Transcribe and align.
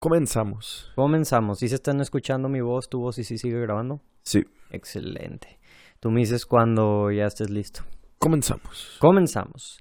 Comenzamos. 0.00 0.92
Comenzamos. 0.94 1.58
¿Sí 1.58 1.68
se 1.68 1.74
están 1.74 2.00
escuchando 2.00 2.48
mi 2.48 2.60
voz, 2.60 2.88
tu 2.88 3.00
voz 3.00 3.18
y 3.18 3.24
sí 3.24 3.36
sigue 3.36 3.60
grabando? 3.60 4.00
Sí. 4.22 4.44
Excelente. 4.70 5.58
Tú 5.98 6.12
me 6.12 6.20
dices 6.20 6.46
cuando 6.46 7.10
ya 7.10 7.24
estés 7.24 7.50
listo. 7.50 7.82
Comenzamos. 8.20 8.96
Comenzamos. 9.00 9.80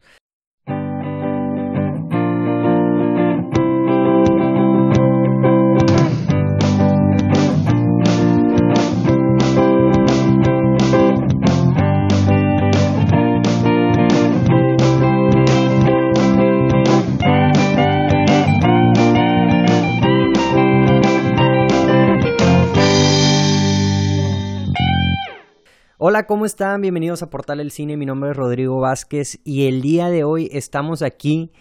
Hola, 26.17 26.25
¿cómo 26.25 26.47
están? 26.47 26.81
Bienvenidos 26.81 27.21
a 27.21 27.29
Portal 27.29 27.59
El 27.59 27.69
Cine. 27.69 27.95
Mi 27.95 28.07
nombre 28.07 28.31
es 28.31 28.35
Rodrigo 28.35 28.79
Vázquez 28.79 29.39
y 29.43 29.67
el 29.67 29.83
día 29.83 30.09
de 30.09 30.23
hoy 30.23 30.49
estamos 30.51 31.03
aquí 31.03 31.51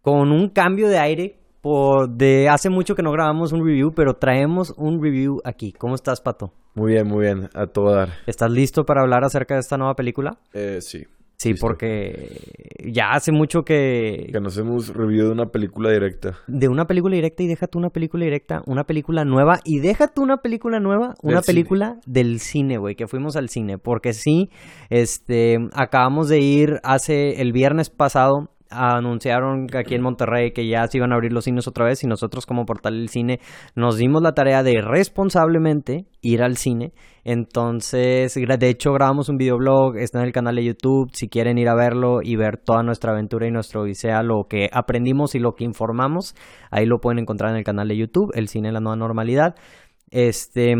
con 0.00 0.30
un 0.30 0.48
cambio 0.48 0.88
de 0.88 0.96
aire. 0.96 1.40
Por 1.60 2.10
de 2.10 2.48
hace 2.48 2.70
mucho 2.70 2.94
que 2.94 3.02
no 3.02 3.10
grabamos 3.10 3.50
un 3.50 3.66
review, 3.66 3.92
pero 3.96 4.14
traemos 4.14 4.72
un 4.76 5.02
review 5.02 5.40
aquí. 5.44 5.72
¿Cómo 5.72 5.96
estás, 5.96 6.20
Pato? 6.20 6.52
Muy 6.76 6.92
bien, 6.92 7.08
muy 7.08 7.22
bien. 7.24 7.48
A 7.52 7.66
todo 7.66 7.96
dar. 7.96 8.10
¿Estás 8.28 8.52
listo 8.52 8.84
para 8.84 9.00
hablar 9.00 9.24
acerca 9.24 9.54
de 9.54 9.60
esta 9.60 9.76
nueva 9.76 9.96
película? 9.96 10.38
Eh, 10.52 10.78
sí. 10.82 11.04
Sí, 11.38 11.52
porque 11.60 12.40
ya 12.90 13.10
hace 13.12 13.30
mucho 13.30 13.62
que... 13.62 14.30
Que 14.32 14.40
nos 14.40 14.56
hemos 14.56 14.88
review 14.94 15.26
de 15.26 15.32
una 15.32 15.46
película 15.46 15.90
directa. 15.90 16.38
De 16.46 16.68
una 16.68 16.86
película 16.86 17.14
directa 17.14 17.42
y 17.42 17.46
déjate 17.46 17.76
una 17.76 17.90
película 17.90 18.24
directa, 18.24 18.62
una 18.66 18.84
película 18.84 19.24
nueva 19.26 19.60
y 19.64 19.80
déjate 19.80 20.22
una 20.22 20.38
película 20.38 20.80
nueva, 20.80 21.14
una 21.22 21.36
Del 21.36 21.42
cine. 21.44 21.54
película 21.54 21.96
del 22.06 22.40
cine, 22.40 22.78
güey, 22.78 22.94
que 22.94 23.06
fuimos 23.06 23.36
al 23.36 23.50
cine, 23.50 23.76
porque 23.76 24.14
sí, 24.14 24.48
este, 24.88 25.58
acabamos 25.74 26.28
de 26.28 26.40
ir 26.40 26.80
hace 26.82 27.42
el 27.42 27.52
viernes 27.52 27.90
pasado, 27.90 28.48
anunciaron 28.70 29.66
aquí 29.74 29.94
en 29.94 30.02
Monterrey 30.02 30.52
que 30.52 30.66
ya 30.68 30.86
se 30.86 30.98
iban 30.98 31.12
a 31.12 31.14
abrir 31.14 31.32
los 31.32 31.44
cines 31.44 31.68
otra 31.68 31.84
vez 31.84 32.02
y 32.02 32.06
nosotros 32.06 32.46
como 32.46 32.64
Portal 32.64 32.94
del 32.94 33.08
Cine 33.08 33.40
nos 33.74 33.96
dimos 33.96 34.22
la 34.22 34.32
tarea 34.32 34.62
de 34.62 34.80
responsablemente 34.82 36.06
ir 36.20 36.42
al 36.42 36.56
cine. 36.56 36.92
Entonces, 37.24 38.34
de 38.34 38.68
hecho 38.68 38.92
grabamos 38.92 39.28
un 39.28 39.36
videoblog, 39.36 39.96
está 39.96 40.20
en 40.20 40.26
el 40.26 40.32
canal 40.32 40.56
de 40.56 40.64
YouTube, 40.64 41.10
si 41.12 41.28
quieren 41.28 41.58
ir 41.58 41.68
a 41.68 41.74
verlo 41.74 42.20
y 42.22 42.36
ver 42.36 42.56
toda 42.56 42.82
nuestra 42.82 43.12
aventura 43.12 43.46
y 43.46 43.50
nuestra 43.50 43.80
odisea, 43.80 44.22
lo 44.22 44.44
que 44.48 44.68
aprendimos 44.72 45.34
y 45.34 45.40
lo 45.40 45.54
que 45.54 45.64
informamos, 45.64 46.34
ahí 46.70 46.86
lo 46.86 46.98
pueden 46.98 47.18
encontrar 47.18 47.50
en 47.50 47.56
el 47.56 47.64
canal 47.64 47.88
de 47.88 47.96
YouTube, 47.96 48.30
El 48.34 48.48
Cine 48.48 48.68
en 48.68 48.74
la 48.74 48.80
Nueva 48.80 48.96
Normalidad. 48.96 49.56
Este, 50.10 50.74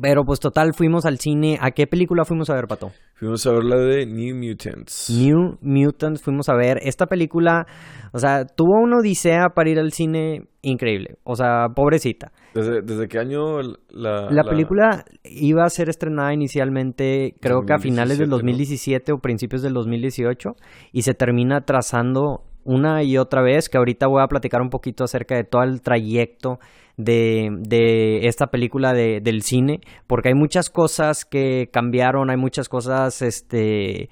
pero 0.00 0.24
pues 0.24 0.40
total, 0.40 0.74
fuimos 0.74 1.06
al 1.06 1.18
cine. 1.18 1.58
¿A 1.60 1.70
qué 1.70 1.86
película 1.86 2.24
fuimos 2.24 2.50
a 2.50 2.54
ver, 2.54 2.66
Pato? 2.66 2.90
Fuimos 3.14 3.46
a 3.46 3.52
ver 3.52 3.64
la 3.64 3.76
de 3.76 4.06
New 4.06 4.36
Mutants. 4.36 5.10
New 5.10 5.58
Mutants 5.62 6.22
fuimos 6.22 6.48
a 6.48 6.54
ver. 6.54 6.78
Esta 6.82 7.06
película, 7.06 7.66
o 8.12 8.18
sea, 8.18 8.44
tuvo 8.44 8.80
una 8.82 8.98
odisea 8.98 9.48
para 9.54 9.70
ir 9.70 9.78
al 9.78 9.92
cine 9.92 10.48
increíble. 10.62 11.16
O 11.24 11.34
sea, 11.34 11.68
pobrecita. 11.74 12.32
¿Desde, 12.54 12.82
desde 12.82 13.08
qué 13.08 13.18
año 13.18 13.60
la, 13.90 14.30
La 14.30 14.44
película 14.44 15.04
iba 15.24 15.64
a 15.64 15.70
ser 15.70 15.88
estrenada 15.88 16.32
inicialmente, 16.32 17.34
creo 17.40 17.62
que 17.66 17.74
a 17.74 17.78
finales 17.78 18.18
del 18.18 18.30
2017, 18.30 18.56
2017 18.56 19.12
o 19.12 19.18
principios 19.18 19.62
del 19.62 19.74
2018, 19.74 20.50
y 20.92 21.02
se 21.02 21.14
termina 21.14 21.60
trazando 21.62 22.42
una 22.66 23.02
y 23.02 23.16
otra 23.16 23.42
vez, 23.42 23.68
que 23.68 23.78
ahorita 23.78 24.06
voy 24.08 24.22
a 24.22 24.26
platicar 24.26 24.60
un 24.60 24.68
poquito 24.68 25.04
acerca 25.04 25.36
de 25.36 25.44
todo 25.44 25.62
el 25.62 25.80
trayecto 25.80 26.58
de, 26.96 27.48
de 27.60 28.26
esta 28.26 28.48
película 28.48 28.92
de, 28.92 29.20
del 29.22 29.42
cine, 29.42 29.80
porque 30.06 30.30
hay 30.30 30.34
muchas 30.34 30.70
cosas 30.70 31.24
que 31.24 31.68
cambiaron, 31.72 32.30
hay 32.30 32.36
muchas 32.36 32.68
cosas, 32.68 33.22
este, 33.22 34.10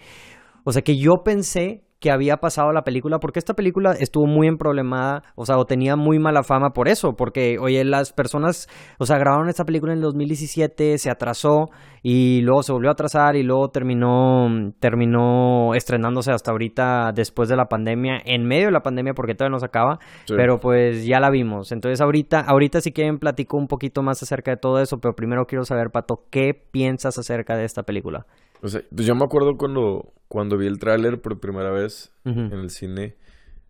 o 0.64 0.72
sea, 0.72 0.82
que 0.82 0.96
yo 0.96 1.22
pensé 1.24 1.82
que 2.04 2.10
había 2.10 2.36
pasado 2.36 2.70
la 2.74 2.82
película, 2.84 3.18
porque 3.18 3.38
esta 3.38 3.54
película 3.54 3.92
estuvo 3.98 4.26
muy 4.26 4.46
emproblemada, 4.46 5.22
o 5.36 5.46
sea, 5.46 5.56
o 5.56 5.64
tenía 5.64 5.96
muy 5.96 6.18
mala 6.18 6.42
fama 6.42 6.74
por 6.74 6.86
eso, 6.86 7.14
porque, 7.16 7.56
oye, 7.58 7.82
las 7.82 8.12
personas, 8.12 8.68
o 8.98 9.06
sea, 9.06 9.16
grabaron 9.16 9.48
esta 9.48 9.64
película 9.64 9.92
en 9.94 10.00
el 10.00 10.02
2017, 10.02 10.98
se 10.98 11.08
atrasó 11.08 11.70
y 12.02 12.42
luego 12.42 12.62
se 12.62 12.72
volvió 12.72 12.90
a 12.90 12.92
atrasar 12.92 13.36
y 13.36 13.42
luego 13.42 13.70
terminó, 13.70 14.48
terminó 14.80 15.74
estrenándose 15.74 16.30
hasta 16.30 16.50
ahorita 16.50 17.12
después 17.14 17.48
de 17.48 17.56
la 17.56 17.68
pandemia, 17.70 18.18
en 18.26 18.44
medio 18.46 18.66
de 18.66 18.72
la 18.72 18.82
pandemia, 18.82 19.14
porque 19.14 19.34
todavía 19.34 19.54
no 19.54 19.58
se 19.60 19.64
acaba, 19.64 19.98
Sí. 20.26 20.34
pero 20.36 20.60
pues 20.60 21.06
ya 21.06 21.20
la 21.20 21.30
vimos. 21.30 21.72
Entonces 21.72 22.02
ahorita, 22.02 22.40
ahorita 22.40 22.82
si 22.82 22.92
quieren 22.92 23.18
platico 23.18 23.56
un 23.56 23.66
poquito 23.66 24.02
más 24.02 24.22
acerca 24.22 24.50
de 24.50 24.58
todo 24.58 24.78
eso, 24.82 24.98
pero 24.98 25.14
primero 25.14 25.46
quiero 25.46 25.64
saber, 25.64 25.88
Pato, 25.90 26.16
¿qué 26.30 26.52
piensas 26.70 27.16
acerca 27.16 27.56
de 27.56 27.64
esta 27.64 27.82
película? 27.82 28.26
O 28.64 28.68
sea, 28.68 28.82
pues 28.94 29.06
yo 29.06 29.14
me 29.14 29.24
acuerdo 29.24 29.56
cuando, 29.56 30.14
cuando 30.28 30.56
vi 30.56 30.66
el 30.66 30.78
tráiler 30.78 31.20
por 31.20 31.38
primera 31.38 31.70
vez 31.70 32.12
en 32.52 32.58
el 32.58 32.70
cine. 32.70 33.16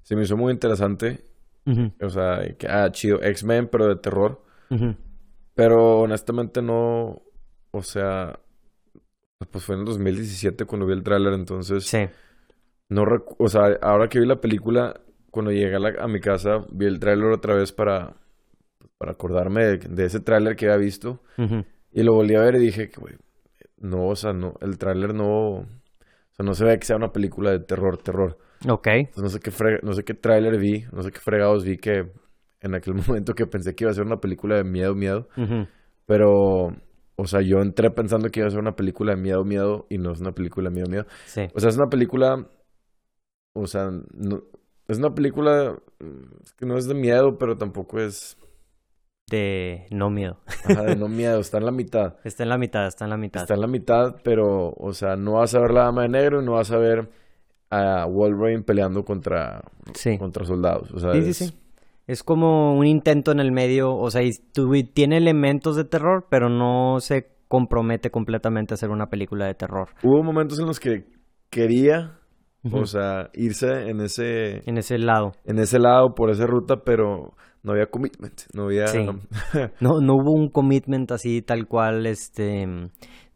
Se 0.02 0.14
me 0.16 0.22
hizo 0.22 0.36
muy 0.36 0.52
interesante. 0.52 1.24
O 2.00 2.08
sea, 2.10 2.40
que, 2.58 2.68
ah, 2.68 2.90
chido. 2.92 3.20
X-Men, 3.22 3.68
pero 3.72 3.88
de 3.88 3.96
terror. 3.96 4.42
Pero 5.54 6.00
honestamente 6.00 6.62
no... 6.62 7.22
O 7.72 7.82
sea... 7.82 8.38
Pues 9.50 9.64
fue 9.64 9.74
en 9.74 9.80
el 9.80 9.86
2017 9.86 10.64
cuando 10.64 10.86
vi 10.86 10.92
el 10.94 11.02
tráiler, 11.02 11.32
entonces... 11.34 11.84
Sí. 11.84 12.06
No 12.88 13.04
recu- 13.04 13.36
o 13.38 13.48
sea, 13.48 13.76
ahora 13.82 14.08
que 14.08 14.20
vi 14.20 14.26
la 14.26 14.40
película, 14.40 15.00
cuando 15.30 15.50
llegué 15.52 15.74
a, 15.74 15.78
la- 15.78 16.02
a 16.02 16.06
mi 16.08 16.20
casa, 16.20 16.64
vi 16.70 16.86
el 16.86 16.98
tráiler 17.00 17.26
otra 17.32 17.54
vez 17.54 17.72
para, 17.72 18.14
para 18.98 19.12
acordarme 19.12 19.64
de, 19.64 19.78
de 19.78 20.04
ese 20.04 20.20
tráiler 20.20 20.54
que 20.56 20.66
había 20.66 20.76
visto. 20.78 21.22
Y 21.92 22.02
lo 22.02 22.14
volví 22.14 22.34
a 22.36 22.40
ver 22.40 22.54
y 22.56 22.58
dije 22.60 22.90
que, 22.90 23.00
güey, 23.00 23.14
no, 23.84 24.08
o 24.08 24.16
sea, 24.16 24.32
no, 24.32 24.54
el 24.60 24.78
tráiler 24.78 25.14
no, 25.14 25.28
o 25.58 25.66
sea, 26.32 26.44
no 26.44 26.54
se 26.54 26.64
ve 26.64 26.78
que 26.78 26.86
sea 26.86 26.96
una 26.96 27.12
película 27.12 27.50
de 27.50 27.60
terror, 27.60 27.98
terror. 27.98 28.38
Ok. 28.68 28.86
Entonces, 28.88 29.22
no 29.22 29.28
sé 29.28 29.40
qué 29.40 29.50
fre- 29.52 29.80
no 29.82 29.92
sé 29.92 30.04
qué 30.04 30.14
tráiler 30.14 30.58
vi, 30.58 30.84
no 30.92 31.02
sé 31.02 31.10
qué 31.12 31.20
fregados 31.20 31.64
vi 31.64 31.76
que 31.76 32.10
en 32.60 32.74
aquel 32.74 32.94
momento 33.08 33.34
que 33.34 33.46
pensé 33.46 33.74
que 33.74 33.84
iba 33.84 33.90
a 33.90 33.94
ser 33.94 34.04
una 34.06 34.20
película 34.20 34.56
de 34.56 34.64
miedo, 34.64 34.94
miedo. 34.94 35.28
Pero, 36.06 36.74
o 37.16 37.26
sea, 37.26 37.40
yo 37.42 37.60
entré 37.60 37.90
pensando 37.90 38.28
que 38.30 38.40
iba 38.40 38.46
a 38.48 38.50
ser 38.50 38.60
una 38.60 38.76
película 38.76 39.14
de 39.14 39.20
miedo, 39.20 39.44
miedo 39.44 39.86
y 39.90 39.98
no 39.98 40.12
es 40.12 40.20
una 40.20 40.32
película 40.32 40.68
de 40.70 40.74
miedo, 40.74 40.88
miedo. 40.88 41.06
Sí. 41.26 41.42
O 41.54 41.60
sea, 41.60 41.68
es 41.70 41.76
una 41.76 41.88
película. 41.88 42.46
O 43.52 43.66
sea, 43.66 43.90
no, 44.14 44.42
es 44.88 44.98
una 44.98 45.14
película 45.14 45.76
mm, 46.00 46.42
es 46.42 46.52
que 46.52 46.66
no 46.66 46.76
es 46.76 46.86
de 46.86 46.94
miedo, 46.94 47.38
pero 47.38 47.56
tampoco 47.56 48.00
es. 48.00 48.36
De 49.30 49.86
no 49.90 50.10
miedo. 50.10 50.38
Ajá, 50.64 50.82
de 50.82 50.96
no 50.96 51.08
miedo, 51.08 51.40
está 51.40 51.58
en 51.58 51.64
la 51.66 51.72
mitad. 51.72 52.16
Está 52.24 52.42
en 52.42 52.48
la 52.50 52.58
mitad, 52.58 52.86
está 52.86 53.04
en 53.04 53.10
la 53.10 53.16
mitad. 53.16 53.42
Está 53.42 53.54
en 53.54 53.60
la 53.60 53.66
mitad, 53.66 54.16
pero, 54.22 54.70
o 54.76 54.92
sea, 54.92 55.16
no 55.16 55.34
vas 55.34 55.54
a 55.54 55.60
ver 55.60 55.70
la 55.72 55.84
dama 55.84 56.02
de 56.02 56.08
negro 56.10 56.42
y 56.42 56.44
no 56.44 56.52
vas 56.52 56.70
a 56.70 56.76
ver 56.76 57.10
a 57.70 58.06
Wolverine 58.06 58.62
peleando 58.62 59.04
contra, 59.04 59.62
Sí. 59.94 60.18
contra 60.18 60.44
soldados. 60.44 60.90
O 60.92 60.98
sea, 61.00 61.12
Sí, 61.12 61.22
sí, 61.22 61.30
es- 61.30 61.36
sí. 61.38 61.58
Es 62.06 62.22
como 62.22 62.76
un 62.76 62.86
intento 62.86 63.32
en 63.32 63.40
el 63.40 63.50
medio, 63.50 63.96
o 63.96 64.10
sea, 64.10 64.22
y 64.22 64.32
tiene 64.92 65.16
elementos 65.16 65.74
de 65.74 65.84
terror, 65.84 66.26
pero 66.28 66.50
no 66.50 67.00
se 67.00 67.30
compromete 67.48 68.10
completamente 68.10 68.74
a 68.74 68.76
hacer 68.76 68.90
una 68.90 69.08
película 69.08 69.46
de 69.46 69.54
terror. 69.54 69.88
Hubo 70.02 70.22
momentos 70.22 70.58
en 70.58 70.66
los 70.66 70.78
que 70.80 71.06
quería, 71.48 72.18
O 72.72 72.86
sea, 72.86 73.28
irse 73.34 73.88
en 73.90 74.00
ese, 74.00 74.62
En 74.68 74.78
ese 74.78 74.98
lado. 74.98 75.32
en 75.44 75.58
ese 75.58 75.78
lado, 75.78 76.14
por 76.14 76.30
esa 76.30 76.46
ruta, 76.46 76.76
pero 76.84 77.34
no 77.62 77.72
había 77.72 77.86
commitment, 77.86 78.42
no 78.54 78.64
había... 78.64 78.86
Sí. 78.88 79.06
No, 79.80 80.00
no 80.00 80.14
hubo 80.14 80.32
un 80.32 80.48
commitment 80.48 81.10
así 81.12 81.42
tal 81.42 81.66
cual, 81.66 82.06
este, 82.06 82.66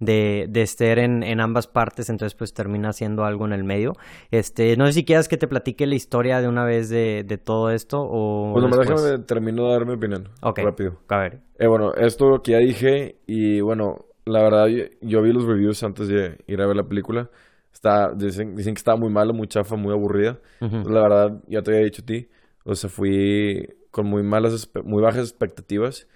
de, 0.01 0.47
de 0.49 0.63
estar 0.63 0.99
en, 0.99 1.23
en 1.23 1.41
ambas 1.41 1.67
partes, 1.67 2.09
entonces 2.11 2.35
pues 2.37 2.53
termina 2.53 2.93
siendo 2.93 3.25
algo 3.25 3.47
en 3.47 3.53
el 3.53 3.65
medio. 3.65 3.93
Este, 4.31 4.77
no 4.77 4.87
sé 4.87 4.93
si 4.93 5.05
quieras 5.05 5.29
que 5.29 5.37
te 5.37 5.47
platique 5.49 5.87
la 5.87 5.95
historia 5.95 6.41
de 6.41 6.49
una 6.49 6.65
vez 6.65 6.89
de, 6.89 7.25
de 7.27 7.39
todo 7.39 7.71
esto 7.71 7.99
o 8.01 8.53
Bueno, 8.53 8.69
me 8.69 8.77
después. 8.77 9.03
déjame 9.03 9.25
termino 9.25 9.67
de 9.67 9.73
dar 9.73 9.87
mi 9.87 9.95
opinión. 9.95 10.29
Ok. 10.43 10.61
Rápido. 10.65 10.99
A 11.09 11.19
ver. 11.19 11.41
Eh, 11.59 11.67
bueno, 11.67 11.93
esto 11.95 12.41
que 12.43 12.53
ya 12.53 12.59
dije 12.59 13.17
y 13.27 13.61
bueno, 13.61 13.97
la 14.27 14.43
verdad 14.43 14.67
yo, 14.69 14.85
yo 15.01 15.23
vi 15.23 15.33
los 15.33 15.45
reviews 15.45 15.83
antes 15.83 16.07
de 16.09 16.39
ir 16.47 16.61
a 16.61 16.67
ver 16.67 16.77
la 16.77 16.85
película. 16.85 17.31
Está, 17.73 18.13
dicen, 18.15 18.57
dicen 18.57 18.75
que 18.75 18.79
estaba 18.79 18.97
muy 18.97 19.11
mala, 19.11 19.33
muy 19.33 19.47
chafa, 19.49 19.77
muy 19.77 19.93
aburrida. 19.93 20.41
Ujú. 20.61 20.77
Entonces, 20.77 20.93
la 20.93 21.03
verdad, 21.03 21.43
ya 21.47 21.63
te 21.63 21.71
había 21.71 21.85
dicho 21.85 22.03
a 22.03 22.07
ti. 22.07 22.29
O 22.65 22.75
sea, 22.75 22.91
fui 22.91 23.69
con 23.91 24.07
muy 24.07 24.23
malas, 24.23 24.69
muy 24.85 25.03
bajas 25.03 25.29
expectativas. 25.31 26.09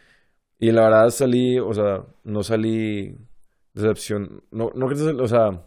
Y 0.58 0.72
la 0.72 0.82
verdad 0.84 1.10
salí, 1.10 1.58
o 1.58 1.72
sea, 1.74 2.04
no 2.24 2.42
salí 2.42 3.16
decepción. 3.74 4.42
No, 4.50 4.70
no 4.74 4.86
o 4.86 5.28
sea, 5.28 5.62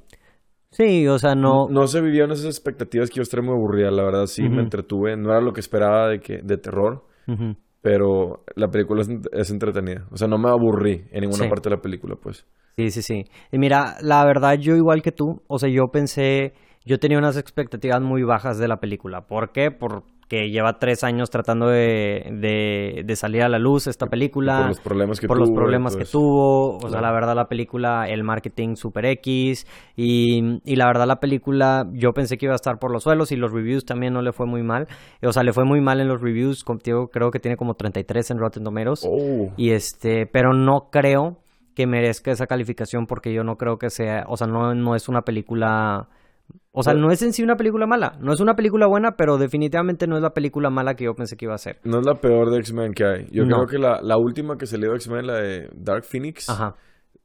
Sí, 0.71 1.07
o 1.07 1.17
sea, 1.19 1.35
no... 1.35 1.67
no 1.69 1.87
se 1.87 2.01
vivieron 2.01 2.31
esas 2.31 2.45
expectativas 2.47 3.09
que 3.09 3.17
yo 3.17 3.21
estaré 3.23 3.41
muy 3.41 3.53
aburrida. 3.53 3.91
La 3.91 4.03
verdad, 4.03 4.27
sí 4.27 4.49
me 4.49 4.49
Ujú. 4.49 4.59
entretuve. 4.61 5.15
No 5.15 5.31
era 5.31 5.41
lo 5.41 5.53
que 5.53 5.61
esperaba 5.61 6.09
de 6.09 6.19
que, 6.19 6.39
de 6.39 6.57
terror. 6.57 7.05
Ujú. 7.27 7.55
Pero 7.85 8.43
la 8.55 8.67
película 8.69 9.03
es, 9.03 9.09
ent- 9.11 9.29
es 9.31 9.51
entretenida. 9.51 10.07
O 10.11 10.17
sea, 10.17 10.27
no 10.27 10.39
me 10.39 10.49
aburrí 10.49 11.03
en 11.11 11.21
ninguna 11.21 11.43
Sí. 11.43 11.49
parte 11.49 11.69
de 11.69 11.75
la 11.75 11.81
película, 11.83 12.15
pues. 12.15 12.43
Sí, 12.75 12.89
sí, 12.89 13.03
sí. 13.03 13.23
Y 13.51 13.59
mira, 13.59 13.97
la 14.01 14.25
verdad, 14.25 14.55
yo 14.59 14.75
igual 14.75 15.03
que 15.03 15.11
tú, 15.11 15.43
o 15.47 15.59
sea, 15.59 15.69
yo 15.69 15.83
pensé, 15.93 16.53
yo 16.83 16.97
tenía 16.97 17.19
unas 17.19 17.37
expectativas 17.37 18.01
muy 18.01 18.23
bajas 18.23 18.57
de 18.57 18.67
la 18.67 18.77
película. 18.77 19.21
¿Por 19.27 19.51
qué? 19.51 19.69
Por 19.69 20.01
que 20.27 20.49
lleva 20.49 20.79
tres 20.79 21.03
años 21.03 21.29
tratando 21.29 21.67
de, 21.67 23.03
de, 23.05 23.15
salir 23.15 23.43
a 23.43 23.49
la 23.49 23.59
luz 23.59 23.87
esta 23.87 24.07
película. 24.07 24.57
por 24.57 24.67
los 24.67 24.79
problemas 24.79 25.19
que 25.19 25.27
por 25.27 25.37
tuvo. 25.37 25.45
los 25.45 25.55
problemas 25.55 25.95
que 25.95 26.05
tuvo. 26.05 26.77
O 26.77 26.89
sea, 26.89 26.99
la 27.01 27.11
verdad 27.11 27.35
la 27.35 27.45
película, 27.45 28.07
el 28.09 28.23
marketing 28.23 28.75
super 28.75 29.05
X. 29.05 29.67
Y, 29.95 30.59
y 30.63 30.75
la 30.75 30.87
verdad 30.87 31.05
la 31.05 31.19
película 31.19 31.85
yo 31.93 32.13
pensé 32.13 32.37
que 32.37 32.45
iba 32.45 32.53
a 32.53 32.55
estar 32.55 32.79
por 32.79 32.91
los 32.91 33.03
suelos 33.03 33.31
y 33.31 33.35
los 33.35 33.51
reviews 33.51 33.85
también 33.85 34.13
no 34.13 34.21
le 34.21 34.31
fue 34.31 34.47
muy 34.47 34.63
mal. 34.63 34.87
O 35.21 35.31
sea, 35.31 35.43
le 35.43 35.53
fue 35.53 35.65
muy 35.65 35.81
mal 35.81 35.99
en 36.01 36.07
los 36.07 36.21
reviews. 36.21 36.63
Contigo 36.63 37.09
creo 37.09 37.29
que 37.29 37.39
tiene 37.39 37.55
como 37.55 37.75
33 37.75 38.31
en 38.31 38.37
Rotten 38.39 38.63
Tomatoes. 38.63 39.05
Oh, 39.07 39.51
Y 39.57 39.71
este, 39.71 40.25
pero 40.25 40.53
no 40.53 40.89
creo 40.91 41.37
que 41.75 41.85
merezca 41.85 42.31
esa 42.31 42.47
calificación 42.47 43.05
porque 43.05 43.33
yo 43.33 43.43
no 43.43 43.57
creo 43.57 43.77
que 43.77 43.89
sea, 43.89 44.23
o 44.27 44.37
sea, 44.37 44.47
no, 44.47 44.73
no 44.73 44.95
es 44.95 45.09
una 45.09 45.21
película, 45.21 46.07
o 46.71 46.83
sea, 46.83 46.93
no 46.93 47.09
es 47.11 47.21
en 47.21 47.31
sí 47.33 47.41
una 47.43 47.55
película 47.55 47.85
mala, 47.87 48.17
no 48.19 48.33
es 48.33 48.39
una 48.41 48.55
película 48.55 48.85
buena, 48.87 49.15
pero 49.15 49.37
definitivamente 49.37 50.07
no 50.07 50.17
es 50.17 50.21
la 50.21 50.33
película 50.33 50.69
mala 50.69 50.95
que 50.95 51.05
yo 51.05 51.15
pensé 51.15 51.37
que 51.37 51.45
iba 51.45 51.55
a 51.55 51.57
ser. 51.57 51.79
no 51.83 51.99
es 51.99 52.05
la 52.05 52.15
peor 52.15 52.49
de 52.51 52.57
X-Men 52.59 52.93
que 52.93 53.05
hay. 53.05 53.27
Yo 53.31 53.45
No. 53.45 53.55
creo 53.57 53.67
que 53.67 53.77
la, 53.79 54.01
la 54.01 54.17
última 54.17 54.57
que 54.57 54.65
salió 54.65 54.89
de 54.91 54.95
X-Men, 54.97 55.27
la 55.27 55.35
de 55.35 55.69
Dark 55.73 56.03
Phoenix, 56.03 56.49
Ajá, 56.49 56.75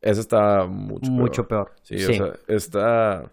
esa 0.00 0.20
está 0.20 0.66
mucho, 0.66 1.10
mucho 1.10 1.48
peor. 1.48 1.66
peor. 1.66 1.76
Sí, 1.82 1.98
Sí, 1.98 2.12
o 2.12 2.14
sea, 2.26 2.32
está... 2.48 3.32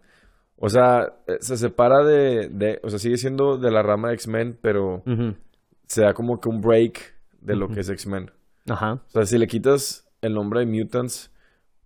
O 0.59 0.69
sea, 0.69 1.13
eh, 1.27 1.37
se 1.39 1.55
separa 1.55 2.03
de, 2.03 2.49
de... 2.49 2.79
O 2.83 2.89
sea, 2.89 2.97
sigue 2.97 3.17
siendo 3.17 3.57
de 3.59 3.69
la 3.69 3.83
rama 3.83 4.07
de 4.07 4.15
X-Men, 4.15 4.57
pero 4.59 5.03
se 5.85 6.01
da 6.01 6.13
como 6.15 6.39
que 6.39 6.49
un 6.49 6.61
break 6.61 7.13
de 7.41 7.55
lo 7.55 7.67
que 7.69 7.81
es 7.81 7.89
X-Men. 7.89 8.31
Ajá, 8.67 8.93
O 8.93 9.09
sea, 9.09 9.25
si 9.25 9.37
le 9.37 9.45
quitas 9.45 10.09
el 10.21 10.33
nombre 10.33 10.61
de 10.61 10.65
Mutants, 10.65 11.31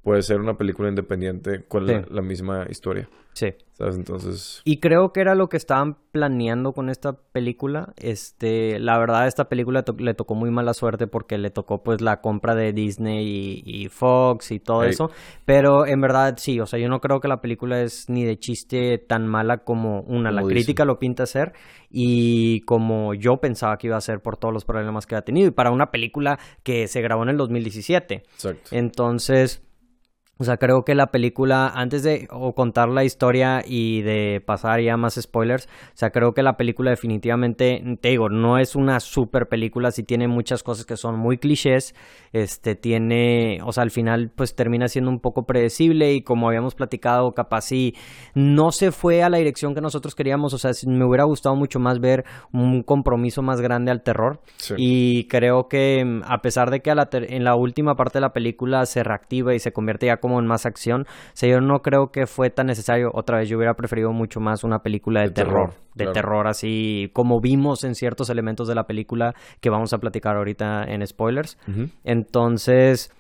puede 0.04 0.22
ser 0.24 0.40
una 0.40 0.58
película 0.58 0.90
independiente 0.90 1.64
con 1.68 1.86
la, 1.88 2.02
Sí. 2.02 2.08
la 2.10 2.22
misma 2.22 2.66
historia. 2.70 3.08
sí. 3.34 3.54
¿Sabes? 3.74 3.96
Entonces... 3.96 4.62
Y 4.64 4.80
creo 4.80 5.12
que 5.12 5.22
era 5.22 5.34
lo 5.34 5.50
que 5.50 5.58
estaban 5.58 5.98
planeando 6.12 6.72
con 6.74 6.88
esta 6.90 7.14
película. 7.14 7.94
Este, 7.98 8.78
la 8.80 9.00
verdad, 9.00 9.26
esta 9.26 9.50
película 9.50 9.82
to- 9.82 9.96
le 9.98 10.14
tocó 10.14 10.36
muy 10.36 10.52
mala 10.52 10.76
suerte 10.76 11.08
porque 11.08 11.40
le 11.40 11.50
tocó 11.50 11.82
pues 11.82 12.00
la 12.00 12.22
compra 12.22 12.54
de 12.54 12.74
Disney 12.74 13.26
y, 13.26 13.64
y 13.66 13.88
Fox 13.90 14.52
y 14.52 14.60
todo 14.60 14.84
eso. 14.84 15.10
Pero 15.46 15.88
en 15.88 16.00
verdad 16.00 16.36
sí, 16.38 16.60
o 16.60 16.68
sea, 16.68 16.78
yo 16.78 16.90
no 16.90 17.02
creo 17.02 17.22
que 17.22 17.28
la 17.28 17.42
película 17.42 17.82
es 17.82 18.08
ni 18.08 18.24
de 18.24 18.38
chiste 18.38 19.00
tan 19.00 19.26
mala 19.26 19.64
como 19.64 20.02
una, 20.02 20.30
la 20.32 20.42
dicen. 20.42 20.54
crítica 20.54 20.86
lo 20.86 21.00
pinta 21.00 21.26
ser 21.26 21.54
y 21.90 22.62
como 22.62 23.16
yo 23.16 23.38
pensaba 23.38 23.78
que 23.80 23.88
iba 23.88 23.98
a 23.98 24.02
ser 24.02 24.22
por 24.22 24.38
todos 24.38 24.54
los 24.54 24.64
problemas 24.64 25.08
que 25.08 25.16
ha 25.16 25.24
tenido 25.24 25.48
y 25.48 25.52
para 25.52 25.72
una 25.72 25.90
película 25.90 26.38
que 26.62 26.88
se 26.88 27.02
grabó 27.02 27.24
en 27.24 27.30
el 27.30 27.38
2017. 27.38 28.14
Exacto. 28.16 28.70
Entonces, 28.76 29.64
o 30.42 30.44
sea, 30.44 30.58
creo 30.58 30.84
que 30.84 30.96
la 30.96 31.12
película, 31.12 31.68
antes 31.68 32.02
de 32.02 32.28
o 32.32 32.56
contar 32.56 32.90
la 32.90 33.04
historia 33.04 33.62
y 33.64 34.02
de 34.02 34.42
pasar 34.44 34.82
ya 34.82 34.98
más 34.98 35.14
spoilers, 35.22 35.68
o 35.68 35.70
sea, 35.98 36.10
creo 36.10 36.34
que 36.34 36.42
la 36.42 36.58
película 36.58 36.90
definitivamente, 36.90 37.84
te 38.02 38.10
digo, 38.10 38.28
no 38.30 38.58
es 38.58 38.76
una 38.76 39.00
super 39.00 39.48
película, 39.48 39.92
sí 39.92 40.02
tiene 40.02 40.28
muchas 40.28 40.64
cosas 40.64 40.86
que 40.86 40.98
son 40.98 41.20
muy 41.20 41.38
clichés, 41.38 41.94
este, 42.34 42.74
tiene, 42.74 43.60
o 43.64 43.72
sea, 43.72 43.84
al 43.84 43.92
final 43.92 44.32
pues 44.36 44.56
termina 44.56 44.88
siendo 44.88 45.12
un 45.12 45.20
poco 45.20 45.46
predecible 45.46 46.14
y 46.14 46.24
como 46.24 46.48
habíamos 46.48 46.74
platicado, 46.74 47.34
capaz 47.34 47.62
sí, 47.62 47.94
no 48.34 48.72
se 48.72 48.92
fue 48.92 49.22
a 49.22 49.30
la 49.30 49.38
dirección 49.38 49.76
que 49.76 49.82
nosotros 49.82 50.16
queríamos, 50.16 50.56
o 50.56 50.58
sea, 50.58 50.72
me 50.88 51.06
hubiera 51.06 51.26
gustado 51.26 51.56
mucho 51.56 51.80
más 51.80 52.00
ver 52.00 52.26
un 52.52 52.82
compromiso 52.82 53.44
más 53.44 53.62
grande 53.62 53.92
al 53.92 54.02
terror. 54.02 54.42
Sí. 54.58 54.74
Y 54.78 55.28
creo 55.28 55.68
que 55.68 56.04
mm, 56.04 56.22
a 56.26 56.42
pesar 56.42 56.72
de 56.72 56.80
que 56.80 56.90
a 56.90 56.96
la 56.96 57.08
ter- 57.12 57.32
en 57.32 57.44
la 57.44 57.56
última 57.56 57.96
parte 57.96 58.18
de 58.18 58.22
la 58.22 58.34
película 58.34 58.86
se 58.88 59.04
reactiva 59.04 59.54
y 59.54 59.60
se 59.60 59.72
convierte 59.72 60.08
ya 60.08 60.18
como 60.18 60.31
en 60.40 60.48
más 60.48 60.66
acción, 60.66 61.02
o 61.04 61.32
sea, 61.34 61.50
yo 61.50 61.62
no 61.62 61.82
creo 61.82 62.12
que 62.12 62.28
fue 62.28 62.50
tan 62.50 62.68
necesario. 62.68 63.12
Otra 63.14 63.38
vez, 63.38 63.50
yo 63.50 63.58
hubiera 63.58 63.76
preferido 63.76 64.12
mucho 64.14 64.40
más 64.40 64.64
una 64.64 64.84
película 64.84 65.22
de, 65.22 65.28
De 65.28 65.34
terror, 65.34 65.70
terror, 65.70 65.74
de 65.96 66.04
claro. 66.06 66.14
terror 66.14 66.48
así 66.48 67.10
como 67.14 67.42
vimos 67.42 67.84
en 67.84 67.96
ciertos 67.96 68.30
elementos 68.30 68.68
de 68.68 68.76
la 68.76 68.88
película 68.88 69.34
que 69.60 69.70
vamos 69.70 69.94
a 69.94 69.98
platicar 70.00 70.36
ahorita 70.38 70.84
en 70.86 71.06
spoilers. 71.06 71.58
Entonces, 72.04 73.12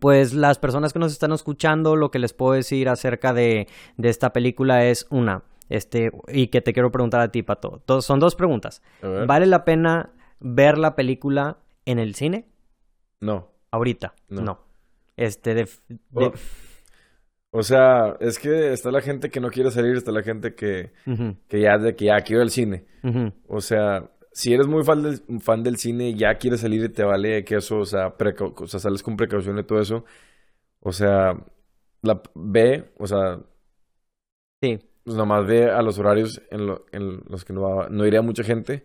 pues 0.00 0.32
las 0.34 0.58
personas 0.58 0.92
que 0.92 0.98
nos 0.98 1.12
están 1.12 1.32
escuchando, 1.32 1.96
lo 1.96 2.10
que 2.10 2.18
les 2.18 2.32
puedo 2.32 2.52
decir 2.52 2.88
acerca 2.88 3.32
de, 3.32 3.68
de 3.96 4.08
esta 4.08 4.32
película 4.32 4.84
es 4.84 5.06
una, 5.10 5.42
este, 5.68 6.10
y 6.28 6.48
que 6.48 6.60
te 6.60 6.72
quiero 6.72 6.90
preguntar 6.90 7.20
a 7.20 7.28
ti, 7.28 7.42
Pato. 7.42 7.82
Do- 7.86 8.02
son 8.02 8.20
dos 8.20 8.34
preguntas. 8.34 8.82
¿Vale 9.26 9.46
la 9.46 9.64
pena 9.64 10.10
ver 10.40 10.78
la 10.78 10.94
película 10.96 11.58
en 11.86 11.98
el 11.98 12.14
cine? 12.14 12.46
No. 13.20 13.48
Ahorita. 13.70 14.14
No. 14.28 14.42
No. 14.42 14.58
Este, 15.24 15.54
de, 15.54 15.68
de-. 16.10 16.32
O 17.50 17.62
sea, 17.62 18.16
es 18.20 18.38
que 18.38 18.72
está 18.72 18.90
la 18.90 19.00
gente 19.02 19.28
que 19.30 19.40
no 19.40 19.50
quiere 19.50 19.70
salir, 19.70 19.94
está 19.96 20.10
la 20.10 20.22
gente 20.22 20.54
que, 20.54 20.92
que 21.48 21.60
ya 21.60 21.76
de 21.78 21.94
que 21.94 22.06
ya 22.06 22.16
quiere 22.20 22.40
ir 22.40 22.42
al 22.42 22.50
cine. 22.50 22.84
O 23.46 23.60
sea, 23.60 24.10
si 24.32 24.54
eres 24.54 24.66
muy 24.66 24.82
fan 24.84 25.02
del, 25.02 25.20
fan 25.40 25.62
del 25.62 25.76
cine 25.76 26.08
y 26.10 26.14
ya 26.16 26.34
quieres 26.36 26.60
salir 26.60 26.82
y 26.84 26.88
te 26.88 27.04
vale 27.04 27.44
que 27.44 27.56
eso, 27.56 27.78
o 27.78 27.84
sea, 27.84 28.14
o 28.16 28.66
sea, 28.66 28.80
sales 28.80 29.02
con 29.02 29.16
precaución 29.16 29.58
y 29.58 29.64
todo 29.64 29.80
eso. 29.80 30.04
O 30.80 30.92
sea, 30.92 31.34
la 32.02 32.22
ve, 32.34 32.90
o 32.98 33.06
sea, 33.06 33.38
Sí. 34.62 34.78
pues 35.04 35.16
nomás 35.16 35.46
ve 35.46 35.70
a 35.70 35.82
los 35.82 35.98
horarios 35.98 36.40
en, 36.50 36.66
lo- 36.66 36.86
en 36.92 37.20
los 37.28 37.44
que 37.44 37.52
no, 37.52 37.88
no 37.90 38.06
iría 38.06 38.22
mucha 38.22 38.42
gente. 38.44 38.84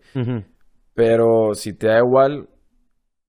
Pero 0.94 1.54
si 1.54 1.72
te 1.72 1.86
da 1.86 1.98
igual, 2.00 2.48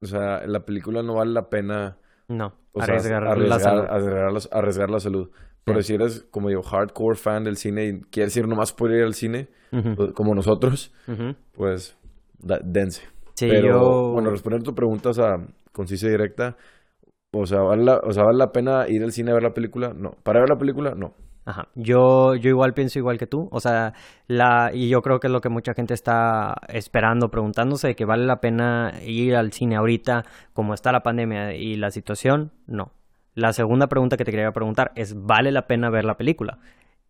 o 0.01 0.05
sea, 0.05 0.45
la 0.47 0.65
película 0.65 1.01
no 1.03 1.15
vale 1.15 1.31
la 1.31 1.49
pena 1.49 1.97
No. 2.27 2.53
O 2.73 2.81
sea, 2.81 2.95
arriesgar, 2.95 3.23
la 3.23 3.31
arriesgar, 3.31 3.59
salud. 3.61 3.85
arriesgar 3.89 4.31
la, 4.31 4.39
arriesgar 4.59 4.89
la 4.89 4.99
salud. 4.99 5.29
Pero 5.65 5.81
si 5.83 5.93
eres, 5.93 6.25
como 6.31 6.49
digo, 6.49 6.63
hardcore 6.63 7.15
fan 7.15 7.43
del 7.43 7.55
cine 7.57 7.85
y 7.85 8.01
quieres 8.01 8.35
ir 8.37 8.47
nomás 8.47 8.73
por 8.73 8.91
ir 8.91 9.03
al 9.03 9.13
cine, 9.13 9.49
pues, 9.95 10.13
como 10.13 10.33
nosotros, 10.33 10.91
pues 11.53 11.95
da- 12.39 12.59
dense. 12.63 13.03
Sí, 13.35 13.47
Pero, 13.47 13.67
yo... 13.67 14.11
bueno, 14.13 14.31
responder 14.31 14.63
tu 14.63 14.73
pregunta, 14.73 15.09
o 15.09 15.13
sea, 15.13 15.37
concisa 15.71 16.07
y 16.07 16.09
directa, 16.11 16.57
o 17.31 17.45
sea, 17.45 17.61
¿vale 17.61 17.83
la, 17.83 17.97
o 17.97 18.11
sea, 18.11 18.23
¿vale 18.23 18.37
la 18.37 18.51
pena 18.51 18.87
ir 18.89 19.03
al 19.03 19.11
cine 19.11 19.31
a 19.31 19.35
ver 19.35 19.43
la 19.43 19.53
película? 19.53 19.93
No. 19.93 20.11
¿Para 20.23 20.39
ver 20.39 20.49
la 20.49 20.57
película? 20.57 20.95
No. 20.95 21.13
Ajá. 21.49 21.67
Yo, 21.73 22.35
yo 22.35 22.49
igual 22.49 22.75
pienso 22.75 22.99
igual 22.99 23.17
que 23.17 23.25
tú. 23.25 23.49
O 23.51 23.59
sea, 23.59 23.93
la, 24.27 24.69
y 24.71 24.87
yo 24.87 25.01
creo 25.01 25.19
que 25.19 25.25
es 25.25 25.33
lo 25.33 25.41
que 25.41 25.49
mucha 25.49 25.73
gente 25.73 25.95
está 25.95 26.53
esperando, 26.67 27.29
preguntándose 27.31 27.95
que 27.95 28.05
vale 28.05 28.25
la 28.25 28.39
pena 28.39 28.93
ir 29.03 29.35
al 29.35 29.51
cine 29.51 29.75
ahorita, 29.75 30.25
como 30.53 30.75
está 30.75 30.91
la 30.91 31.01
pandemia 31.01 31.55
y 31.55 31.75
la 31.75 31.89
situación, 31.89 32.51
no. 32.67 32.91
La 33.33 33.51
segunda 33.53 33.87
pregunta 33.87 34.15
que 34.15 34.25
te 34.25 34.31
quería 34.31 34.51
preguntar 34.51 34.91
es, 34.95 35.15
¿vale 35.15 35.51
la 35.51 35.65
pena 35.65 35.89
ver 35.89 36.05
la 36.05 36.17
película? 36.17 36.59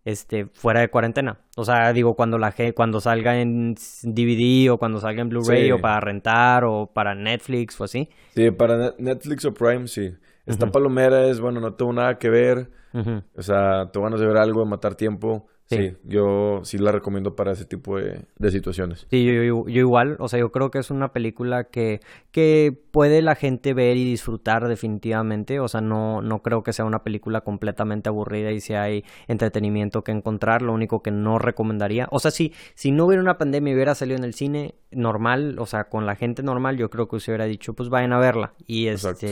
Este, 0.05 0.45
fuera 0.45 0.79
de 0.79 0.87
cuarentena. 0.89 1.39
O 1.57 1.65
sea, 1.65 1.91
digo, 1.91 2.13
cuando 2.15 2.37
la 2.37 2.53
cuando 2.73 3.01
salga 3.01 3.41
en 3.41 3.75
DVD 4.03 4.71
o 4.71 4.77
cuando 4.77 4.99
salga 5.01 5.21
en 5.21 5.27
Blu-ray 5.29 5.65
Sí. 5.65 5.71
o 5.73 5.79
para 5.81 5.99
rentar 5.99 6.63
o 6.63 6.87
para 6.87 7.13
Netflix 7.13 7.79
o 7.81 7.83
así. 7.83 8.07
Sí, 8.33 8.51
para 8.51 8.77
Net- 8.77 8.95
Netflix 8.99 9.43
o 9.43 9.53
Prime, 9.53 9.87
sí. 9.87 10.11
Esta 10.45 10.71
palomera 10.71 11.27
es, 11.27 11.39
bueno, 11.39 11.59
no 11.59 11.73
tengo 11.73 11.93
nada 11.93 12.17
que 12.17 12.29
ver. 12.29 12.69
Ujú. 12.93 13.21
O 13.35 13.41
sea, 13.41 13.91
te 13.91 13.99
van 13.99 14.13
a 14.13 14.17
ver 14.17 14.37
algo, 14.37 14.61
de 14.63 14.69
matar 14.69 14.95
tiempo. 14.95 15.47
Sí. 15.65 15.75
Sí. 15.77 15.97
yo 16.03 16.61
sí 16.63 16.79
la 16.79 16.91
recomiendo 16.91 17.35
para 17.35 17.51
ese 17.51 17.63
tipo 17.63 17.97
de, 17.97 18.25
de 18.39 18.49
situaciones. 18.49 19.05
Sí, 19.11 19.23
yo, 19.23 19.33
yo- 19.43 19.67
yo 19.67 19.79
igual, 19.81 20.15
o 20.17 20.27
sea, 20.27 20.39
yo 20.39 20.51
creo 20.51 20.71
que 20.71 20.79
es 20.79 20.89
una 20.89 21.13
película 21.13 21.65
que, 21.65 21.99
que 22.31 22.75
puede 22.89 23.21
la 23.21 23.35
gente 23.35 23.75
ver 23.75 23.95
y 23.95 24.03
disfrutar 24.03 24.67
definitivamente, 24.67 25.59
o 25.59 25.67
sea, 25.67 25.81
no, 25.81 26.23
no 26.23 26.41
creo 26.41 26.63
que 26.63 26.73
sea 26.73 26.85
una 26.85 27.03
película 27.03 27.41
completamente 27.41 28.09
aburrida 28.09 28.49
y 28.49 28.61
si 28.61 28.73
hay 28.73 29.03
entretenimiento 29.27 30.03
que 30.03 30.11
encontrar, 30.11 30.63
lo 30.63 30.73
único 30.73 31.03
que 31.03 31.11
no 31.11 31.37
recomendaría, 31.37 32.07
o 32.09 32.17
sea, 32.17 32.31
si, 32.31 32.51
si 32.73 32.91
no 32.91 33.05
hubiera 33.05 33.21
una 33.21 33.37
pandemia 33.37 33.71
y 33.71 33.75
hubiera 33.75 33.93
salido 33.93 34.17
en 34.17 34.23
el 34.23 34.33
cine 34.33 34.73
normal, 34.89 35.57
o 35.59 35.67
sea, 35.67 35.83
con 35.83 36.07
la 36.07 36.15
gente 36.15 36.41
normal, 36.41 36.77
yo 36.77 36.89
creo 36.89 37.07
que 37.07 37.19
se 37.19 37.29
hubiera 37.29 37.45
dicho, 37.45 37.73
pues 37.75 37.89
vayan 37.89 38.11
a 38.13 38.17
verla 38.17 38.53
y 38.65 38.87
Exacto. 38.87 39.27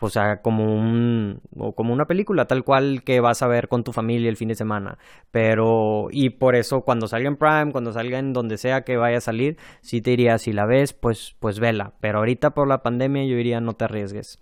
O 0.00 0.08
sea, 0.10 0.42
como 0.42 0.64
un 0.64 1.40
o 1.56 1.74
como 1.74 1.92
una 1.92 2.04
película 2.06 2.46
tal 2.46 2.62
cual 2.64 3.02
que 3.04 3.20
vas 3.20 3.42
a 3.42 3.48
ver 3.48 3.68
con 3.68 3.82
tu 3.84 3.92
familia 3.92 4.28
el 4.28 4.36
fin 4.36 4.48
de 4.48 4.54
semana. 4.54 4.96
Pero 5.32 6.08
y 6.10 6.30
por 6.30 6.54
eso 6.54 6.82
cuando 6.82 7.08
salga 7.08 7.28
en 7.28 7.36
Prime, 7.36 7.72
cuando 7.72 7.92
salga 7.92 8.18
en 8.18 8.32
donde 8.32 8.58
sea 8.58 8.82
que 8.82 8.96
vaya 8.96 9.18
a 9.18 9.20
salir, 9.20 9.56
sí 9.80 10.00
te 10.00 10.10
diría 10.10 10.38
si 10.38 10.52
la 10.52 10.66
ves, 10.66 10.92
pues 10.92 11.34
pues 11.40 11.58
vela, 11.60 11.94
pero 12.00 12.18
ahorita 12.18 12.50
por 12.50 12.68
la 12.68 12.82
pandemia 12.82 13.24
yo 13.24 13.36
diría 13.36 13.60
no 13.60 13.72
te 13.74 13.84
arriesgues. 13.86 14.38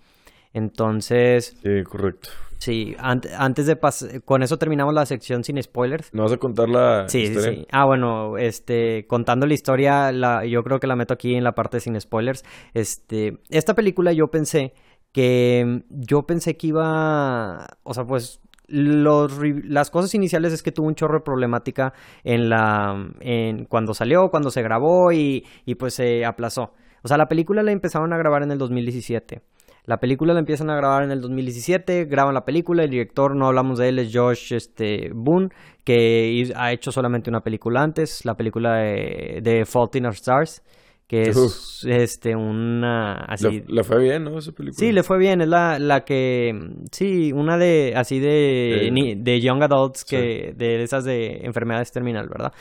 Entonces, 0.60 1.56
Sí, 1.62 1.82
correcto. 1.84 2.30
sí, 2.58 2.96
ant- 2.98 3.28
antes 3.38 3.66
de 3.66 3.76
pasar 3.76 4.22
con 4.24 4.42
eso 4.42 4.56
terminamos 4.58 4.94
la 4.94 5.04
sección 5.06 5.44
sin 5.44 5.62
spoilers. 5.62 6.12
¿No 6.14 6.22
vas 6.22 6.32
a 6.32 6.38
contar 6.38 6.68
la 6.68 7.08
Sí, 7.08 7.26
sí, 7.26 7.32
historia? 7.32 7.52
sí. 7.52 7.66
Ah, 7.70 7.84
bueno, 7.84 8.38
este, 8.38 9.06
contando 9.06 9.46
la 9.46 9.52
historia, 9.54 10.12
la, 10.12 10.44
yo 10.46 10.62
creo 10.64 10.80
que 10.80 10.86
la 10.86 10.96
meto 10.96 11.12
aquí 11.14 11.34
en 11.34 11.44
la 11.44 11.52
parte 11.54 11.78
sin 11.80 12.00
spoilers. 12.00 12.42
Este, 12.74 13.38
esta 13.50 13.74
película 13.74 14.12
yo 14.12 14.28
pensé 14.28 14.72
que, 15.16 15.82
yo 15.88 16.26
pensé 16.26 16.58
que 16.58 16.66
iba, 16.66 17.66
o 17.84 17.94
sea, 17.94 18.04
pues, 18.04 18.38
las 18.68 19.90
cosas 19.90 20.14
iniciales 20.14 20.52
es 20.52 20.62
que 20.62 20.72
tuvo 20.72 20.88
un 20.88 20.94
chorro 20.94 21.20
de 21.20 21.24
problemática 21.24 21.94
en 22.22 22.50
la, 22.50 23.12
en 23.20 23.64
cuando 23.64 23.94
salió, 23.94 24.28
cuando 24.28 24.50
se 24.50 24.60
grabó 24.60 25.12
y, 25.12 25.46
y 25.64 25.76
pues 25.76 25.94
se 25.94 26.26
aplazó. 26.26 26.74
O 27.02 27.08
sea, 27.08 27.16
la 27.16 27.28
película 27.28 27.62
la 27.62 27.72
empezaron 27.72 28.12
a 28.12 28.18
grabar 28.18 28.42
en 28.42 28.50
el 28.50 28.58
2017. 28.58 29.40
La 29.86 30.00
película 30.00 30.34
la 30.34 30.40
empiezan 30.40 30.68
a 30.68 30.76
grabar 30.76 31.02
en 31.04 31.12
el 31.12 31.22
2017, 31.22 32.04
graban 32.04 32.34
la 32.34 32.44
película, 32.44 32.84
el 32.84 32.90
director, 32.90 33.34
no 33.34 33.46
hablamos 33.46 33.78
de 33.78 33.88
él, 33.88 33.98
es 34.00 34.10
Josh 34.12 34.52
este, 34.52 35.12
Boone, 35.14 35.48
que 35.82 36.52
ha 36.56 36.72
hecho 36.72 36.92
solamente 36.92 37.30
una 37.30 37.40
película 37.40 37.82
antes, 37.82 38.26
la 38.26 38.34
película 38.34 38.74
de, 38.80 39.40
de 39.42 39.64
Fault 39.64 39.96
in 39.96 40.04
Our 40.04 40.12
Stars, 40.12 40.62
que 41.06 41.22
es 41.22 41.86
este 41.88 42.34
una 42.34 43.14
así 43.26 43.62
le, 43.68 43.84
fue 43.84 44.02
bien 44.02 44.24
no 44.24 44.38
esa 44.38 44.52
película 44.52 44.78
sí 44.78 44.92
le 44.92 45.02
fue 45.04 45.18
bien 45.18 45.40
es 45.40 45.48
la, 45.48 45.78
la 45.78 46.04
que 46.04 46.52
sí 46.90 47.32
una 47.32 47.58
de 47.58 47.94
así 47.96 48.18
de 48.18 49.16
de 49.16 49.40
young 49.40 49.62
adults 49.62 50.04
que 50.04 50.52
de 50.56 50.82
esas 50.82 51.04
de 51.04 51.42
enfermedades 51.44 51.92
terminal 51.92 52.28
verdad 52.28 52.52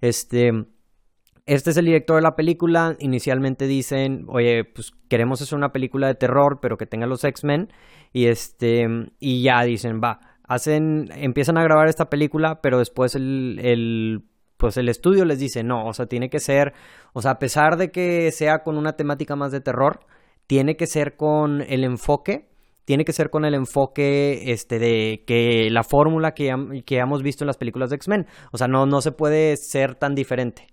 este 0.00 0.52
este 1.46 1.70
es 1.70 1.76
el 1.76 1.84
director 1.84 2.16
de 2.16 2.22
la 2.22 2.36
película. 2.36 2.96
Inicialmente 3.00 3.66
dicen, 3.66 4.24
oye, 4.28 4.64
pues 4.64 4.92
queremos 5.08 5.42
hacer 5.42 5.56
una 5.56 5.72
película 5.72 6.06
de 6.06 6.14
terror, 6.14 6.58
pero 6.60 6.78
que 6.78 6.86
tenga 6.86 7.06
los 7.06 7.22
X-Men. 7.22 7.70
Y 8.12 8.26
este, 8.26 8.86
y 9.18 9.42
ya 9.42 9.62
dicen, 9.62 10.00
va, 10.02 10.20
hacen, 10.44 11.10
empiezan 11.14 11.58
a 11.58 11.62
grabar 11.62 11.88
esta 11.88 12.08
película, 12.08 12.60
pero 12.62 12.78
después 12.78 13.14
el, 13.14 13.60
el 13.62 14.24
pues 14.64 14.78
el 14.78 14.88
estudio 14.88 15.26
les 15.26 15.38
dice, 15.38 15.62
no, 15.62 15.84
o 15.84 15.92
sea, 15.92 16.06
tiene 16.06 16.30
que 16.30 16.38
ser, 16.38 16.72
o 17.12 17.20
sea, 17.20 17.32
a 17.32 17.38
pesar 17.38 17.76
de 17.76 17.90
que 17.90 18.32
sea 18.32 18.60
con 18.60 18.78
una 18.78 18.94
temática 18.94 19.36
más 19.36 19.52
de 19.52 19.60
terror, 19.60 20.00
tiene 20.46 20.74
que 20.74 20.86
ser 20.86 21.16
con 21.18 21.60
el 21.60 21.84
enfoque, 21.84 22.48
tiene 22.86 23.04
que 23.04 23.12
ser 23.12 23.28
con 23.28 23.44
el 23.44 23.52
enfoque 23.52 24.50
este 24.52 24.78
de 24.78 25.22
que 25.26 25.68
la 25.70 25.82
fórmula 25.82 26.30
que, 26.30 26.50
que 26.86 26.96
hemos 26.96 27.22
visto 27.22 27.44
en 27.44 27.48
las 27.48 27.58
películas 27.58 27.90
de 27.90 27.96
X-Men, 27.96 28.26
o 28.52 28.56
sea, 28.56 28.66
no, 28.66 28.86
no 28.86 29.02
se 29.02 29.12
puede 29.12 29.58
ser 29.58 29.96
tan 29.96 30.14
diferente. 30.14 30.66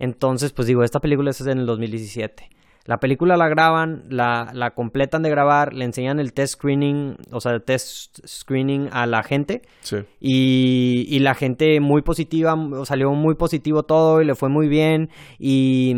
Entonces, 0.00 0.52
pues 0.52 0.66
digo, 0.66 0.82
esta 0.82 0.98
película 0.98 1.30
es 1.30 1.40
en 1.42 1.58
el 1.58 1.66
2017. 1.66 2.48
La 2.86 2.98
película 2.98 3.36
la 3.36 3.48
graban, 3.48 4.04
la, 4.08 4.50
la 4.54 4.70
completan 4.70 5.22
de 5.22 5.30
grabar, 5.30 5.74
le 5.74 5.84
enseñan 5.84 6.20
el 6.20 6.32
test 6.32 6.54
screening, 6.54 7.16
o 7.32 7.40
sea, 7.40 7.52
el 7.52 7.62
test 7.62 8.18
screening 8.24 8.88
a 8.92 9.06
la 9.06 9.22
gente. 9.22 9.62
Sí. 9.80 9.98
Y, 10.20 11.04
y 11.08 11.18
la 11.18 11.34
gente 11.34 11.80
muy 11.80 12.02
positiva, 12.02 12.54
salió 12.84 13.10
muy 13.10 13.34
positivo 13.34 13.82
todo 13.82 14.22
y 14.22 14.24
le 14.24 14.36
fue 14.36 14.48
muy 14.48 14.68
bien. 14.68 15.10
Y, 15.38 15.94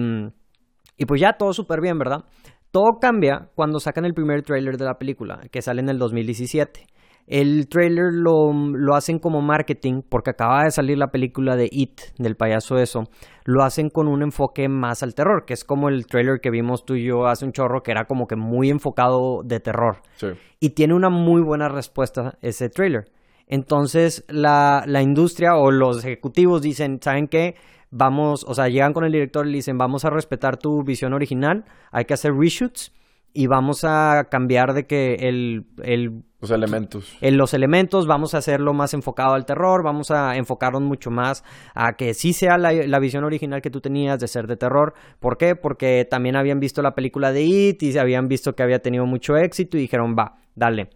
y 0.97 1.05
pues 1.05 1.21
ya 1.21 1.35
todo 1.35 1.53
súper 1.53 1.81
bien, 1.81 1.99
¿verdad? 1.99 2.25
Todo 2.71 2.99
cambia 3.01 3.51
cuando 3.55 3.81
sacan 3.81 4.05
el 4.05 4.15
primer 4.15 4.43
trailer 4.43 4.77
de 4.79 4.85
la 4.85 4.99
película, 4.99 5.41
que 5.51 5.63
sale 5.63 5.81
en 5.81 5.91
el 5.91 5.99
2017. 5.99 6.87
El 7.29 7.69
trailer 7.69 8.07
lo, 8.11 8.53
lo, 8.53 8.95
hacen 8.95 9.19
como 9.19 9.43
marketing 9.43 10.01
porque 10.09 10.31
acaba 10.31 10.65
de 10.65 10.71
salir 10.71 10.97
la 10.97 11.09
película 11.09 11.57
de 11.57 11.69
It, 11.71 12.01
del 12.17 12.37
payaso 12.37 12.79
eso. 12.79 13.05
Lo 13.45 13.63
hacen 13.63 13.91
con 13.91 14.09
un 14.09 14.23
enfoque 14.23 14.67
más 14.71 15.03
al 15.03 15.15
terror, 15.15 15.45
que 15.45 15.53
es 15.53 15.63
como 15.63 15.91
el 15.91 16.07
trailer 16.07 16.41
que 16.41 16.51
vimos 16.51 16.87
tú 16.87 16.95
y 16.95 17.05
yo 17.05 17.27
hace 17.27 17.45
un 17.45 17.53
chorro, 17.53 17.83
que 17.83 17.91
era 17.91 18.07
como 18.07 18.27
que 18.27 18.37
muy 18.37 18.71
enfocado 18.71 19.43
de 19.45 19.61
terror. 19.61 19.99
Sí. 20.17 20.29
Y 20.59 20.71
tiene 20.71 20.95
una 20.95 21.11
muy 21.11 21.43
buena 21.43 21.69
respuesta 21.69 22.39
ese 22.41 22.71
trailer. 22.71 23.11
Entonces 23.47 24.25
la, 24.29 24.85
la 24.87 25.03
industria 25.03 25.55
o 25.57 25.71
los 25.71 26.03
ejecutivos 26.05 26.63
dicen, 26.63 26.99
¿saben 27.03 27.29
qué? 27.29 27.57
Vamos, 27.91 28.43
o 28.49 28.55
sea, 28.55 28.69
llegan 28.69 28.95
con 28.95 29.05
el 29.05 29.13
director 29.13 29.47
y 29.47 29.51
le 29.51 29.57
dicen, 29.57 29.77
vamos 29.77 30.07
a 30.07 30.11
respetar 30.11 30.57
tu 30.57 30.83
visión 30.83 31.13
original, 31.13 31.67
hay 31.93 32.07
que 32.07 32.15
hacer 32.15 32.33
reshoots 32.33 32.95
y 33.35 33.49
vamos 33.49 33.85
a 33.85 34.29
cambiar 34.31 34.73
de 34.73 34.87
que 34.87 35.15
el, 35.15 35.67
el 35.83 36.25
los 36.41 36.51
elementos. 36.51 37.17
En 37.21 37.37
los 37.37 37.53
elementos 37.53 38.07
vamos 38.07 38.35
a 38.35 38.39
hacerlo 38.39 38.73
más 38.73 38.95
enfocado 38.95 39.35
al 39.35 39.45
terror, 39.45 39.83
vamos 39.83 40.11
a 40.11 40.37
enfocarnos 40.37 40.83
mucho 40.83 41.11
más 41.11 41.45
a 41.75 41.95
que 41.95 42.15
sí 42.15 42.33
sea 42.33 42.59
la, 42.59 42.73
la, 42.73 42.99
visión 43.01 43.25
original 43.25 43.61
que 43.61 43.71
tú 43.71 43.81
tenías 43.81 44.21
de 44.21 44.29
ser 44.29 44.47
de 44.47 44.57
terror. 44.57 44.95
¿Por 45.19 45.37
qué? 45.37 45.57
Porque 45.57 46.07
también 46.09 46.37
habían 46.37 46.61
visto 46.61 46.81
la 46.81 46.95
película 46.95 47.33
de 47.33 47.43
It 47.43 47.83
y 47.83 47.99
habían 47.99 48.29
visto 48.29 48.55
que 48.55 48.63
había 48.63 48.79
tenido 48.79 49.05
mucho 49.05 49.37
éxito 49.37 49.77
y 49.77 49.81
dijeron, 49.81 50.15
va, 50.17 50.39
dale. 50.55 50.91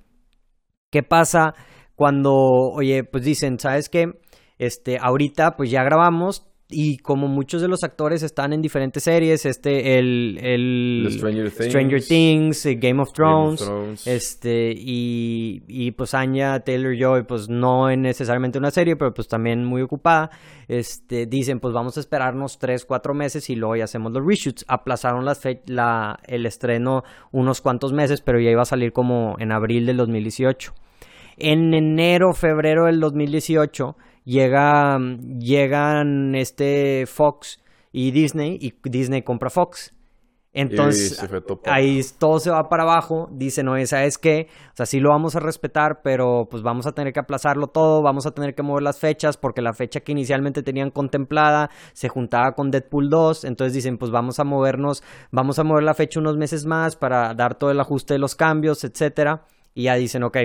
¿Qué 0.90 1.02
pasa 1.02 1.54
cuando, 1.96 2.34
oye, 2.34 3.02
pues 3.04 3.24
dicen, 3.24 3.58
¿sabes 3.58 3.88
qué? 3.88 4.12
Este, 4.58 4.98
ahorita 5.00 5.56
pues 5.56 5.70
ya 5.70 5.82
grabamos, 5.82 6.51
y 6.72 6.96
como 6.98 7.28
muchos 7.28 7.60
de 7.60 7.68
los 7.68 7.84
actores 7.84 8.22
están 8.22 8.52
en 8.52 8.62
diferentes 8.62 9.04
series, 9.04 9.46
este, 9.46 9.98
el, 9.98 10.38
el 10.42 11.08
Stranger 11.10 12.02
Things, 12.02 12.66
eh, 12.66 12.74
Game, 12.76 13.00
of 13.00 13.12
Thrones, 13.12 13.68
este, 14.06 14.72
y, 14.76 15.62
y 15.68 15.90
pues 15.92 16.14
Anya 16.14 16.60
Taylor 16.60 16.96
Joy, 16.96 17.24
pues 17.24 17.48
no 17.48 17.90
en 17.90 18.02
necesariamente 18.02 18.58
una 18.58 18.70
serie, 18.70 18.96
pero 18.96 19.12
pues 19.12 19.28
también 19.28 19.64
muy 19.64 19.82
ocupada, 19.82 20.30
este, 20.68 21.26
dicen, 21.26 21.60
pues 21.60 21.74
vamos 21.74 21.96
a 21.96 22.00
esperarnos 22.00 22.58
tres, 22.58 22.84
cuatro 22.84 23.14
meses 23.14 23.50
y 23.50 23.56
luego 23.56 23.76
ya 23.76 23.84
hacemos 23.84 24.12
los 24.12 24.24
reshoots. 24.24 24.64
Aplazaron 24.68 25.24
la, 25.24 25.36
la, 25.66 26.18
el 26.26 26.46
estreno 26.46 27.04
unos 27.30 27.60
cuantos 27.60 27.92
meses, 27.92 28.20
pero 28.20 28.40
ya 28.40 28.50
iba 28.50 28.62
a 28.62 28.66
salir 28.66 28.92
como 28.92 29.36
en 29.38 29.52
abril 29.52 29.86
del 29.86 29.98
2018. 29.98 30.72
En 31.36 31.74
enero, 31.74 32.32
febrero 32.34 32.86
del 32.86 33.00
2018 33.00 33.96
llega, 34.24 34.98
llegan 35.38 36.34
este 36.34 37.04
Fox 37.06 37.60
y 37.92 38.10
Disney 38.10 38.58
y 38.60 38.74
Disney 38.88 39.22
compra 39.22 39.50
Fox. 39.50 39.92
Entonces, 40.54 41.18
ahí 41.64 42.02
todo 42.18 42.38
se 42.38 42.50
va 42.50 42.68
para 42.68 42.82
abajo. 42.82 43.28
Dicen, 43.32 43.66
no, 43.66 43.86
¿sabes 43.86 44.18
qué? 44.18 44.48
O 44.72 44.76
sea, 44.76 44.84
sí 44.84 45.00
lo 45.00 45.08
vamos 45.08 45.34
a 45.34 45.40
respetar, 45.40 46.02
pero 46.02 46.46
pues 46.50 46.62
vamos 46.62 46.86
a 46.86 46.92
tener 46.92 47.14
que 47.14 47.20
aplazarlo 47.20 47.68
todo, 47.68 48.02
vamos 48.02 48.26
a 48.26 48.32
tener 48.32 48.54
que 48.54 48.62
mover 48.62 48.82
las 48.82 48.98
fechas, 48.98 49.38
porque 49.38 49.62
la 49.62 49.72
fecha 49.72 50.00
que 50.00 50.12
inicialmente 50.12 50.62
tenían 50.62 50.90
contemplada 50.90 51.70
se 51.94 52.10
juntaba 52.10 52.52
con 52.52 52.70
Deadpool 52.70 53.08
2. 53.08 53.44
Entonces 53.44 53.72
dicen, 53.72 53.96
pues 53.96 54.10
vamos 54.10 54.40
a 54.40 54.44
movernos, 54.44 55.02
vamos 55.30 55.58
a 55.58 55.64
mover 55.64 55.84
la 55.84 55.94
fecha 55.94 56.20
unos 56.20 56.36
meses 56.36 56.66
más 56.66 56.96
para 56.96 57.32
dar 57.32 57.54
todo 57.54 57.70
el 57.70 57.80
ajuste 57.80 58.14
de 58.14 58.18
los 58.18 58.34
cambios, 58.34 58.84
etcétera. 58.84 59.46
Y 59.74 59.84
ya 59.84 59.94
dicen, 59.94 60.22
ok, 60.22 60.36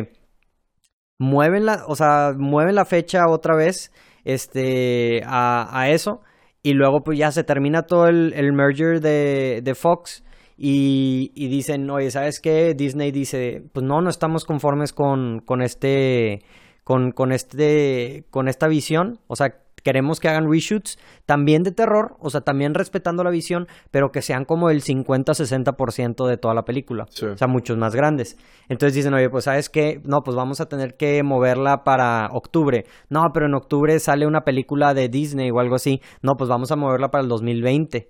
mueven 1.20 1.66
la, 1.66 1.84
o 1.88 1.96
sea, 1.96 2.34
mueven 2.38 2.76
la 2.76 2.86
fecha 2.86 3.28
otra 3.28 3.56
vez 3.56 3.92
este, 4.24 5.22
a, 5.26 5.68
a 5.72 5.90
eso 5.90 6.22
y 6.64 6.74
luego 6.74 7.02
pues 7.04 7.18
ya 7.18 7.32
se 7.32 7.44
termina 7.44 7.84
todo 7.84 8.08
el, 8.08 8.34
el 8.34 8.54
merger 8.54 9.00
de, 9.00 9.62
de 9.64 9.76
Fox 9.76 10.24
y, 10.58 11.32
y, 11.36 11.50
dicen, 11.50 11.90
oye, 11.90 12.10
¿sabes 12.10 12.40
qué? 12.42 12.74
Disney 12.74 13.12
dice, 13.12 13.64
pues 13.74 13.86
no, 13.86 14.02
no 14.02 14.10
estamos 14.10 14.44
conformes 14.44 14.92
con, 14.92 15.40
con 15.40 15.62
este, 15.62 16.42
con, 16.84 17.12
con 17.12 17.32
este, 17.32 18.26
con 18.32 18.48
esta 18.48 18.68
visión, 18.68 19.20
o 19.28 19.36
sea, 19.36 19.60
queremos 19.88 20.20
que 20.20 20.28
hagan 20.28 20.52
reshoots 20.52 21.00
también 21.26 21.64
de 21.64 21.72
terror, 21.72 22.18
o 22.20 22.30
sea, 22.30 22.42
también 22.42 22.74
respetando 22.74 23.24
la 23.24 23.30
visión, 23.30 23.68
pero 23.90 24.10
que 24.12 24.22
sean 24.22 24.44
como 24.44 24.70
el 24.70 24.82
50-60% 24.82 26.28
de 26.28 26.36
toda 26.36 26.54
la 26.54 26.64
película. 26.64 27.06
O 27.06 27.38
sea, 27.38 27.48
muchos 27.48 27.78
más 27.78 27.96
grandes. 27.96 28.38
Entonces 28.68 28.96
dicen, 28.96 29.14
oye, 29.14 29.30
pues 29.30 29.46
sabes 29.46 29.70
qué, 29.70 30.02
no, 30.04 30.24
pues 30.26 30.36
vamos 30.36 30.60
a 30.60 30.66
tener 30.66 30.98
que 30.98 31.24
moverla 31.24 31.86
para 31.86 32.28
octubre. 32.34 32.84
No, 33.10 33.22
pero 33.34 33.46
en 33.46 33.54
octubre 33.54 33.98
sale 34.00 34.28
una 34.28 34.42
película 34.42 34.94
de 34.94 35.08
Disney 35.08 35.52
o 35.52 35.60
algo 35.62 35.76
así. 35.76 36.02
No, 36.22 36.34
pues 36.38 36.50
vamos 36.50 36.70
a 36.74 36.76
moverla 36.76 37.08
para 37.08 37.24
el 37.24 37.30
2020. 37.30 38.10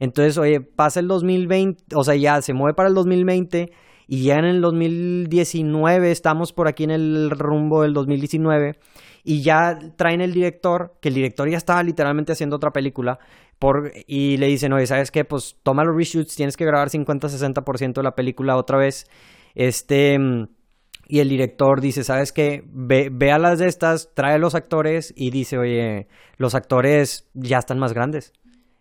Entonces, 0.00 0.38
oye, 0.38 0.62
pasa 0.62 1.00
el 1.00 1.08
2020, 1.08 1.94
o 1.94 2.04
sea, 2.04 2.14
ya 2.16 2.40
se 2.40 2.54
mueve 2.54 2.72
para 2.72 2.88
el 2.88 2.94
2020 2.94 3.70
y 4.10 4.24
ya 4.24 4.38
en 4.38 4.46
el 4.46 4.62
2019 4.62 6.10
estamos 6.10 6.54
por 6.54 6.66
aquí 6.66 6.82
en 6.82 6.90
el 6.90 7.30
rumbo 7.30 7.82
del 7.82 7.92
2019 7.92 8.78
y 9.22 9.42
ya 9.42 9.78
traen 9.96 10.22
el 10.22 10.32
director, 10.32 10.96
que 11.02 11.10
el 11.10 11.14
director 11.14 11.48
ya 11.50 11.58
estaba 11.58 11.82
literalmente 11.82 12.32
haciendo 12.32 12.56
otra 12.56 12.72
película, 12.72 13.18
por, 13.58 13.92
y 14.06 14.38
le 14.38 14.46
dicen, 14.46 14.72
oye, 14.72 14.86
¿sabes 14.86 15.10
qué? 15.10 15.26
Pues 15.26 15.58
toma 15.62 15.84
los 15.84 15.94
reshoots, 15.94 16.34
tienes 16.34 16.56
que 16.56 16.64
grabar 16.64 16.88
50-60% 16.88 17.92
de 17.92 18.02
la 18.02 18.14
película 18.14 18.56
otra 18.56 18.78
vez. 18.78 19.06
Este, 19.54 20.18
y 21.06 21.18
el 21.18 21.28
director 21.28 21.82
dice, 21.82 22.02
¿sabes 22.02 22.32
qué? 22.32 22.64
Ve, 22.66 23.10
ve 23.12 23.30
a 23.30 23.38
las 23.38 23.58
de 23.58 23.66
estas, 23.66 24.14
trae 24.14 24.38
los 24.38 24.54
actores 24.54 25.12
y 25.14 25.30
dice, 25.30 25.58
oye, 25.58 26.08
los 26.38 26.54
actores 26.54 27.28
ya 27.34 27.58
están 27.58 27.78
más 27.78 27.92
grandes 27.92 28.32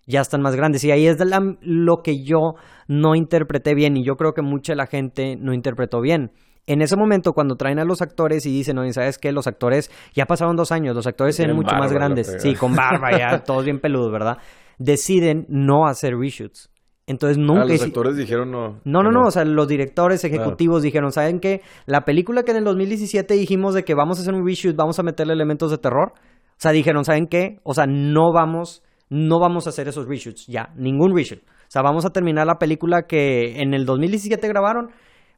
ya 0.07 0.21
están 0.21 0.41
más 0.41 0.55
grandes. 0.55 0.83
Y 0.83 0.91
ahí 0.91 1.05
es 1.05 1.17
lo 1.61 1.97
que 2.03 2.23
yo 2.23 2.55
no 2.87 3.13
interpreté 3.13 3.75
bien 3.75 3.95
y 3.97 4.03
yo 4.03 4.15
creo 4.15 4.33
que 4.33 4.41
mucha 4.41 4.73
de 4.73 4.77
la 4.77 4.87
gente 4.87 5.35
no 5.35 5.53
interpretó 5.53 6.01
bien 6.01 6.31
en 6.67 6.81
ese 6.81 6.97
momento 6.97 7.31
cuando 7.31 7.55
traen 7.55 7.79
a 7.79 7.85
los 7.85 8.01
actores 8.01 8.45
y 8.45 8.51
dicen, 8.51 8.77
oye, 8.77 8.91
¿sabes 8.91 9.17
qué? 9.17 9.31
Los 9.31 9.47
actores 9.47 9.89
ya 10.13 10.25
pasaron 10.25 10.55
dos 10.57 10.71
años, 10.71 10.95
los 10.95 11.07
actores 11.07 11.39
eran 11.39 11.55
mucho 11.55 11.75
más 11.75 11.91
grandes, 11.93 12.35
sí, 12.39 12.53
con 12.55 12.75
barba 12.75 13.17
ya, 13.17 13.39
todos 13.45 13.63
bien 13.63 13.79
peludos, 13.79 14.11
¿verdad? 14.11 14.37
Deciden 14.77 15.45
no 15.47 15.87
hacer 15.87 16.15
reshoots. 16.15 16.69
Entonces 17.07 17.37
nunca... 17.37 17.61
Ah, 17.61 17.65
los 17.65 17.81
actores 17.81 18.17
dijeron 18.17 18.51
no. 18.51 18.81
No, 18.83 19.01
no, 19.01 19.11
no, 19.11 19.27
o 19.27 19.31
sea, 19.31 19.45
los 19.45 19.69
directores 19.69 20.25
ejecutivos 20.25 20.83
dijeron, 20.83 21.13
¿saben 21.13 21.39
qué? 21.39 21.61
La 21.85 22.01
película 22.01 22.43
que 22.43 22.51
en 22.51 22.57
el 22.57 22.63
2017 22.65 23.33
dijimos 23.33 23.73
de 23.73 23.83
que 23.83 23.95
vamos 23.95 24.19
a 24.19 24.23
hacer 24.23 24.33
un 24.33 24.45
reshoot, 24.45 24.75
vamos 24.75 24.99
a 24.99 25.03
meterle 25.03 25.33
elementos 25.33 25.71
de 25.71 25.77
terror, 25.77 26.11
o 26.15 26.59
sea, 26.59 26.73
dijeron, 26.73 27.05
¿saben 27.05 27.27
qué? 27.27 27.59
O 27.63 27.73
sea, 27.73 27.85
no 27.87 28.33
vamos, 28.33 28.83
no 29.09 29.39
vamos 29.39 29.65
a 29.67 29.69
hacer 29.69 29.87
esos 29.87 30.07
reshoots, 30.07 30.47
ya, 30.47 30.69
ningún 30.75 31.15
reshoot. 31.15 31.39
O 31.41 31.69
sea, 31.69 31.81
vamos 31.81 32.05
a 32.05 32.11
terminar 32.11 32.47
la 32.47 32.59
película 32.59 33.03
que 33.03 33.61
en 33.61 33.73
el 33.73 33.85
2017 33.85 34.47
grabaron 34.47 34.89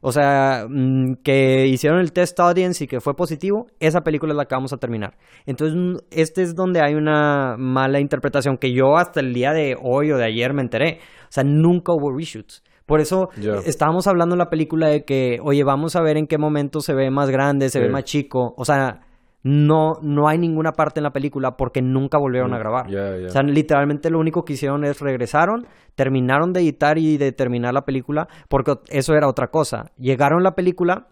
o 0.02 0.12
sea, 0.12 0.64
mm, 0.68 1.16
que 1.22 1.66
hicieron 1.66 2.00
el 2.00 2.12
test 2.12 2.38
audience 2.40 2.82
y 2.82 2.86
que 2.86 3.00
fue 3.00 3.14
positivo, 3.14 3.66
esa 3.80 4.00
película 4.00 4.32
es 4.32 4.36
la 4.38 4.46
que 4.46 4.54
vamos 4.54 4.72
a 4.72 4.78
terminar. 4.78 5.14
Entonces, 5.44 5.76
mm, 5.76 5.96
este 6.10 6.42
es 6.42 6.54
donde 6.54 6.80
hay 6.80 6.94
una 6.94 7.56
mala 7.58 8.00
interpretación 8.00 8.56
que 8.56 8.72
yo 8.72 8.96
hasta 8.96 9.20
el 9.20 9.34
día 9.34 9.52
de 9.52 9.76
hoy 9.80 10.10
o 10.10 10.16
de 10.16 10.24
ayer 10.24 10.54
me 10.54 10.62
enteré. 10.62 11.00
O 11.24 11.28
sea, 11.32 11.44
nunca 11.44 11.92
hubo 11.92 12.16
reshoots. 12.16 12.62
Por 12.86 13.00
eso 13.00 13.28
estábamos 13.66 14.06
hablando 14.06 14.34
en 14.34 14.38
la 14.40 14.48
película 14.48 14.88
de 14.88 15.04
que, 15.04 15.38
oye, 15.44 15.62
vamos 15.64 15.94
a 15.96 16.02
ver 16.02 16.16
en 16.16 16.26
qué 16.26 16.38
momento 16.38 16.80
se 16.80 16.94
ve 16.94 17.10
más 17.10 17.30
grande, 17.30 17.68
se 17.68 17.78
Sí. 17.78 17.84
ve 17.84 17.90
más 17.90 18.04
chico. 18.04 18.54
O 18.56 18.64
sea, 18.64 19.02
no, 19.42 19.98
no 20.02 20.28
hay 20.28 20.38
ninguna 20.38 20.72
parte 20.72 21.00
en 21.00 21.04
la 21.04 21.12
película 21.12 21.56
porque 21.56 21.80
nunca 21.80 22.18
volvieron 22.18 22.52
a 22.52 22.58
grabar. 22.58 22.88
Mm, 22.88 22.90
ya. 22.90 23.26
O 23.26 23.30
sea, 23.30 23.42
literalmente 23.42 24.10
lo 24.10 24.18
único 24.18 24.44
que 24.44 24.54
hicieron 24.54 24.84
es 24.84 25.00
regresaron, 25.00 25.66
terminaron 25.94 26.52
de 26.52 26.60
editar 26.60 26.98
y 26.98 27.16
de 27.16 27.32
terminar 27.32 27.72
la 27.72 27.84
película, 27.84 28.28
porque 28.48 28.74
eso 28.88 29.14
era 29.14 29.28
otra 29.28 29.48
cosa. 29.48 29.92
Llegaron 29.96 30.42
la 30.42 30.54
película, 30.54 31.08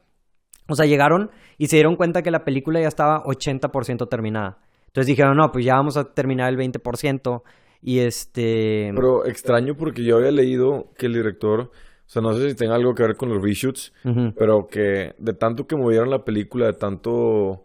o 0.69 0.75
sea, 0.75 0.87
llegaron 0.87 1.31
y 1.57 1.69
se 1.69 1.77
dieron 1.77 1.97
cuenta 1.97 2.23
que 2.23 2.31
la 2.31 2.45
película 2.45 2.81
ya 2.81 2.89
estaba 2.89 3.23
80% 3.25 4.09
terminada. 4.09 4.59
Entonces 4.87 5.07
dijeron, 5.07 5.37
no, 5.37 5.51
pues 5.51 5.65
ya 5.65 5.75
vamos 5.75 5.97
a 5.97 6.13
terminar 6.13 6.53
el 6.53 6.59
20%. 6.59 7.43
Y 7.81 8.01
este... 8.01 8.91
Pero 8.95 9.25
extraño 9.25 9.77
porque 9.77 10.03
yo 10.03 10.17
había 10.17 10.33
leído 10.33 10.91
que 10.97 11.07
el 11.07 11.15
director, 11.15 11.61
o 11.61 11.71
sea, 12.07 12.21
no 12.21 12.33
sé 12.35 12.51
si 12.51 12.57
tenga 12.57 12.75
algo 12.75 12.95
que 12.95 13.05
ver 13.05 13.17
con 13.17 13.29
los 13.29 13.43
reshoots, 13.43 13.93
pero 14.37 14.67
que 14.67 15.15
de 15.19 15.33
tanto 15.35 15.67
que 15.67 15.77
movieron 15.77 16.11
la 16.11 16.25
película, 16.25 16.67
de 16.67 16.73
tanto 16.73 17.65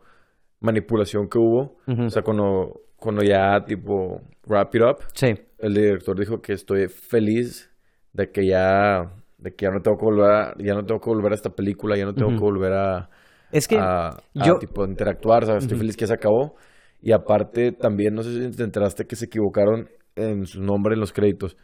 manipulación 0.63 1.27
que 1.29 1.37
hubo, 1.37 1.77
o 1.87 2.09
sea, 2.09 2.23
cuando, 2.23 2.81
cuando 2.95 3.21
ya 3.23 3.63
tipo 3.65 4.21
wrap 4.47 4.73
it 4.75 4.81
up, 4.81 4.97
Sí. 5.13 5.35
el 5.59 5.73
director 5.73 6.17
dijo 6.19 6.41
que 6.41 6.53
estoy 6.53 6.87
feliz 6.87 7.69
de 8.13 8.31
que 8.31 8.47
ya 8.47 9.13
de 9.37 9.53
que 9.53 9.65
ya 9.65 9.71
no 9.71 9.81
tengo 9.81 9.97
que 9.97 10.05
volver 10.05 10.31
a, 10.31 10.53
ya 10.57 10.73
no 10.73 10.85
tengo 10.85 11.01
que 11.01 11.09
volver 11.09 11.33
a 11.33 11.35
esta 11.35 11.49
película, 11.49 11.97
ya 11.97 12.05
no 12.05 12.13
tengo 12.15 12.29
que 12.31 12.37
volver 12.39 12.71
a 12.73 13.09
Es 13.51 13.67
que 13.67 13.77
a, 13.77 14.07
a, 14.07 14.17
yo- 14.33 14.57
tipo 14.57 14.85
interactuar. 14.85 15.43
Estoy 15.57 15.77
feliz 15.77 15.97
que 15.97 16.07
se 16.07 16.13
acabó. 16.13 16.55
Y 17.01 17.11
aparte 17.11 17.73
también 17.73 18.15
no 18.15 18.23
sé 18.23 18.31
si 18.51 18.55
te 18.55 18.63
enteraste 18.63 19.05
que 19.05 19.17
se 19.17 19.25
equivocaron 19.25 19.89
en 20.15 20.45
su 20.45 20.61
nombre 20.63 20.93
en 20.93 21.01
los 21.01 21.11
créditos. 21.11 21.57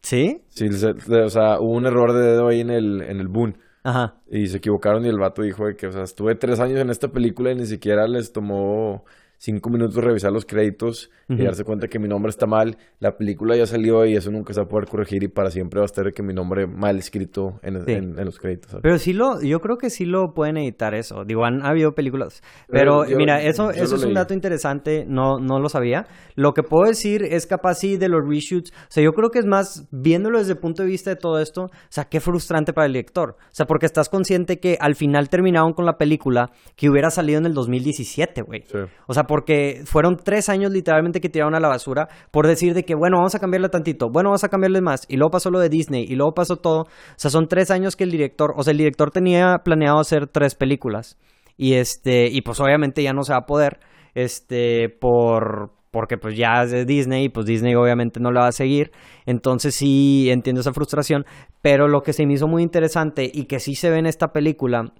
¿Sí? 0.00 0.42
Sí, 0.48 0.66
o 0.68 1.28
sea, 1.28 1.60
hubo 1.60 1.72
un 1.76 1.84
error 1.86 2.12
de 2.14 2.20
dedo 2.22 2.48
ahí 2.48 2.60
en 2.60 2.70
el 2.70 3.02
en 3.02 3.20
el 3.20 3.28
boom 3.28 3.54
Ajá. 3.84 4.14
y 4.30 4.46
se 4.46 4.58
equivocaron 4.58 5.04
y 5.04 5.08
el 5.08 5.18
vato 5.18 5.42
dijo 5.42 5.64
que, 5.76 5.88
o 5.88 5.92
sea, 5.92 6.04
estuve 6.04 6.36
tres 6.36 6.60
años 6.60 6.78
en 6.80 6.90
esta 6.90 7.08
película 7.10 7.50
y 7.50 7.56
ni 7.56 7.66
siquiera 7.66 8.06
les 8.06 8.32
tomó 8.32 9.04
cinco 9.44 9.70
minutos 9.70 9.96
revisar 9.96 10.30
los 10.30 10.44
créditos 10.46 11.10
Ujú. 11.28 11.42
y 11.42 11.44
darse 11.44 11.64
cuenta 11.64 11.88
que 11.88 11.98
mi 11.98 12.06
nombre 12.06 12.30
está 12.30 12.46
mal. 12.46 12.78
La 13.00 13.16
película 13.16 13.56
ya 13.56 13.66
salió 13.66 14.06
y 14.06 14.14
eso 14.14 14.30
nunca 14.30 14.52
se 14.52 14.60
va 14.60 14.66
a 14.66 14.68
poder 14.68 14.88
corregir 14.88 15.24
y 15.24 15.28
para 15.28 15.50
siempre 15.50 15.80
va 15.80 15.84
a 15.84 15.86
estar 15.86 16.12
que 16.12 16.22
mi 16.22 16.32
nombre 16.32 16.68
mal 16.68 16.96
escrito 16.96 17.58
en, 17.62 17.84
Sí. 17.84 17.92
en- 17.92 18.16
en 18.18 18.24
los 18.24 18.38
créditos. 18.38 18.70
¿sabes? 18.70 18.82
Pero 18.84 18.98
sí 18.98 19.12
lo, 19.12 19.42
yo 19.42 19.60
creo 19.60 19.78
que 19.78 19.90
sí 19.90 20.04
lo 20.04 20.32
pueden 20.32 20.58
editar 20.58 20.94
eso. 20.94 21.24
Digo, 21.24 21.44
han 21.44 21.66
habido 21.66 21.92
películas. 21.96 22.40
Pero 22.68 23.00
Pero 23.02 23.10
yo- 23.10 23.16
mira, 23.16 23.42
eso, 23.42 23.70
eso 23.72 23.96
es 23.96 24.02
un 24.02 24.10
leí. 24.10 24.14
dato 24.14 24.32
interesante, 24.32 25.04
no, 25.08 25.40
no 25.40 25.58
lo 25.58 25.68
sabía. 25.68 26.06
Lo 26.36 26.54
que 26.54 26.62
puedo 26.62 26.86
decir 26.86 27.24
es 27.24 27.46
capaz 27.48 27.74
sí 27.74 27.96
de 27.96 28.08
los 28.08 28.22
reshoots. 28.24 28.70
O 28.70 28.74
sea, 28.90 29.02
yo 29.02 29.12
creo 29.12 29.30
que 29.30 29.40
es 29.40 29.46
más, 29.46 29.88
viéndolo 29.90 30.38
desde 30.38 30.52
el 30.52 30.58
punto 30.58 30.82
de 30.84 30.88
vista 30.88 31.10
de 31.10 31.16
todo 31.16 31.40
esto, 31.40 31.64
o 31.64 31.70
sea, 31.88 32.04
qué 32.04 32.20
frustrante 32.20 32.72
para 32.72 32.86
el 32.86 32.92
director. 32.92 33.30
O 33.40 33.54
sea, 33.54 33.66
porque 33.66 33.86
estás 33.86 34.08
consciente 34.08 34.60
que 34.60 34.78
al 34.80 34.94
final 34.94 35.28
terminaron 35.28 35.72
con 35.72 35.84
la 35.84 35.98
película 35.98 36.52
que 36.76 36.88
hubiera 36.88 37.10
salido 37.10 37.38
en 37.38 37.46
el 37.46 37.54
2017, 37.54 38.42
güey. 38.42 38.62
Sí. 38.70 38.78
O 39.08 39.14
sea, 39.14 39.24
porque 39.32 39.80
fueron 39.86 40.18
tres 40.22 40.50
años 40.50 40.72
literalmente 40.72 41.18
que 41.18 41.30
tiraron 41.30 41.54
a 41.54 41.58
la 41.58 41.68
basura 41.68 42.06
por 42.30 42.46
decir 42.46 42.74
de 42.74 42.84
que, 42.84 42.94
bueno, 42.94 43.16
vamos 43.16 43.34
a 43.34 43.38
cambiarle 43.38 43.70
tantito, 43.70 44.10
bueno, 44.10 44.28
vamos 44.28 44.44
a 44.44 44.50
cambiarle 44.50 44.82
más. 44.82 45.06
Y 45.08 45.16
luego 45.16 45.30
pasó 45.30 45.50
lo 45.50 45.58
de 45.58 45.70
Disney 45.70 46.04
y 46.06 46.16
luego 46.16 46.34
pasó 46.34 46.56
todo. 46.56 46.82
O 46.82 46.86
sea, 47.16 47.30
son 47.30 47.48
tres 47.48 47.70
años 47.70 47.96
que 47.96 48.04
el 48.04 48.10
director, 48.10 48.52
o 48.54 48.62
sea, 48.62 48.72
el 48.72 48.76
director 48.76 49.10
tenía 49.10 49.62
planeado 49.64 50.00
hacer 50.00 50.26
tres 50.26 50.54
películas. 50.54 51.18
Y 51.56 51.76
este, 51.76 52.26
y 52.26 52.42
pues 52.42 52.60
obviamente 52.60 53.02
ya 53.02 53.14
no 53.14 53.22
se 53.22 53.32
va 53.32 53.38
a 53.38 53.46
poder, 53.46 53.80
este, 54.14 54.90
por, 54.90 55.70
porque 55.90 56.18
pues 56.18 56.36
ya 56.36 56.64
es 56.64 56.86
Disney 56.86 57.24
y 57.24 57.28
pues 57.30 57.46
Disney 57.46 57.74
obviamente 57.74 58.20
no 58.20 58.32
la 58.32 58.42
va 58.42 58.48
a 58.48 58.52
seguir. 58.52 58.92
Entonces 59.24 59.74
sí 59.74 60.28
entiendo 60.30 60.60
esa 60.60 60.74
frustración. 60.74 61.24
Pero 61.62 61.88
lo 61.88 62.02
que 62.02 62.12
se 62.12 62.26
me 62.26 62.34
hizo 62.34 62.48
muy 62.48 62.62
interesante 62.62 63.30
y 63.32 63.46
que 63.46 63.60
sí 63.60 63.76
se 63.76 63.88
ve 63.88 63.96
en 63.96 64.04
esta 64.04 64.30
película 64.30 64.92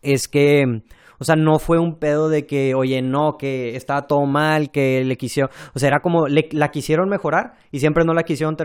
es 0.00 0.28
que, 0.28 0.64
o 1.20 1.24
sea, 1.24 1.36
no 1.36 1.58
fue 1.60 1.78
un 1.78 1.98
pedo 1.98 2.28
de 2.28 2.46
que, 2.46 2.74
oye, 2.74 3.02
no, 3.02 3.36
que 3.38 3.76
estaba 3.76 4.08
todo 4.08 4.26
mal, 4.26 4.70
que 4.72 5.04
le 5.04 5.16
quisieron, 5.16 5.50
o 5.74 5.78
sea, 5.78 5.88
era 5.88 6.00
como, 6.00 6.26
le- 6.26 6.48
la 6.52 6.70
quisieron 6.70 7.08
mejorar 7.08 7.52
y 7.70 7.78
siempre 7.78 8.04
no 8.04 8.14
la 8.14 8.24
quisieron, 8.24 8.56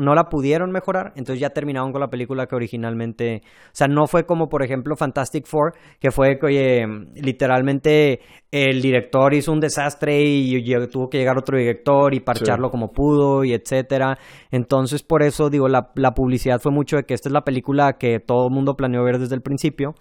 no 0.00 0.14
la 0.14 0.24
pudieron 0.28 0.70
mejorar, 0.72 1.12
entonces 1.16 1.38
ya 1.40 1.50
terminaron 1.50 1.92
con 1.92 2.00
la 2.00 2.08
película 2.08 2.46
que 2.46 2.56
originalmente, 2.56 3.42
o 3.44 3.70
sea, 3.72 3.86
no 3.86 4.06
fue 4.06 4.24
como, 4.26 4.48
por 4.48 4.64
ejemplo, 4.64 4.96
Fantastic 4.96 5.46
Four, 5.46 5.74
que 6.00 6.10
fue, 6.10 6.38
que, 6.38 6.46
oye, 6.46 6.86
literalmente 7.14 8.20
el 8.50 8.80
director 8.80 9.34
hizo 9.34 9.52
un 9.52 9.60
desastre 9.60 10.22
y, 10.22 10.56
y 10.56 10.86
tuvo 10.88 11.08
que 11.08 11.18
llegar 11.18 11.36
otro 11.38 11.58
director 11.58 12.14
y 12.14 12.20
parcharlo 12.20 12.70
como 12.70 12.90
pudo 12.92 13.44
y 13.44 13.52
etcétera. 13.52 14.18
Entonces, 14.50 15.02
por 15.02 15.22
eso 15.22 15.50
digo, 15.50 15.68
la, 15.68 15.90
la 15.94 16.12
publicidad 16.12 16.60
fue 16.60 16.72
mucho 16.72 16.96
de 16.96 17.04
que 17.04 17.14
esta 17.14 17.28
es 17.28 17.32
la 17.32 17.42
película 17.42 17.94
que 17.98 18.18
todo 18.20 18.46
el 18.48 18.54
mundo 18.54 18.74
planeó 18.74 19.04
ver 19.04 19.18
desde 19.18 19.34
el 19.34 19.42
principio, 19.42 19.94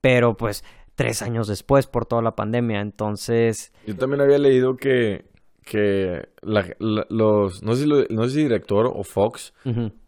pero 0.00 0.34
pues 0.34 0.64
tres 0.94 1.22
años 1.22 1.48
después 1.48 1.86
por 1.86 2.06
toda 2.06 2.22
la 2.22 2.36
pandemia. 2.36 2.80
Entonces, 2.80 3.72
Yo 3.86 3.96
también 3.96 4.20
había 4.20 4.38
leído 4.38 4.76
que, 4.76 5.24
que 5.64 6.28
la- 6.42 6.66
la- 6.78 7.06
los, 7.10 7.62
no 7.62 7.74
sé, 7.74 7.82
si 7.82 7.88
lo- 7.88 8.04
no 8.10 8.24
sé 8.24 8.30
si 8.30 8.42
director 8.42 8.90
o 8.92 9.02
Fox 9.04 9.52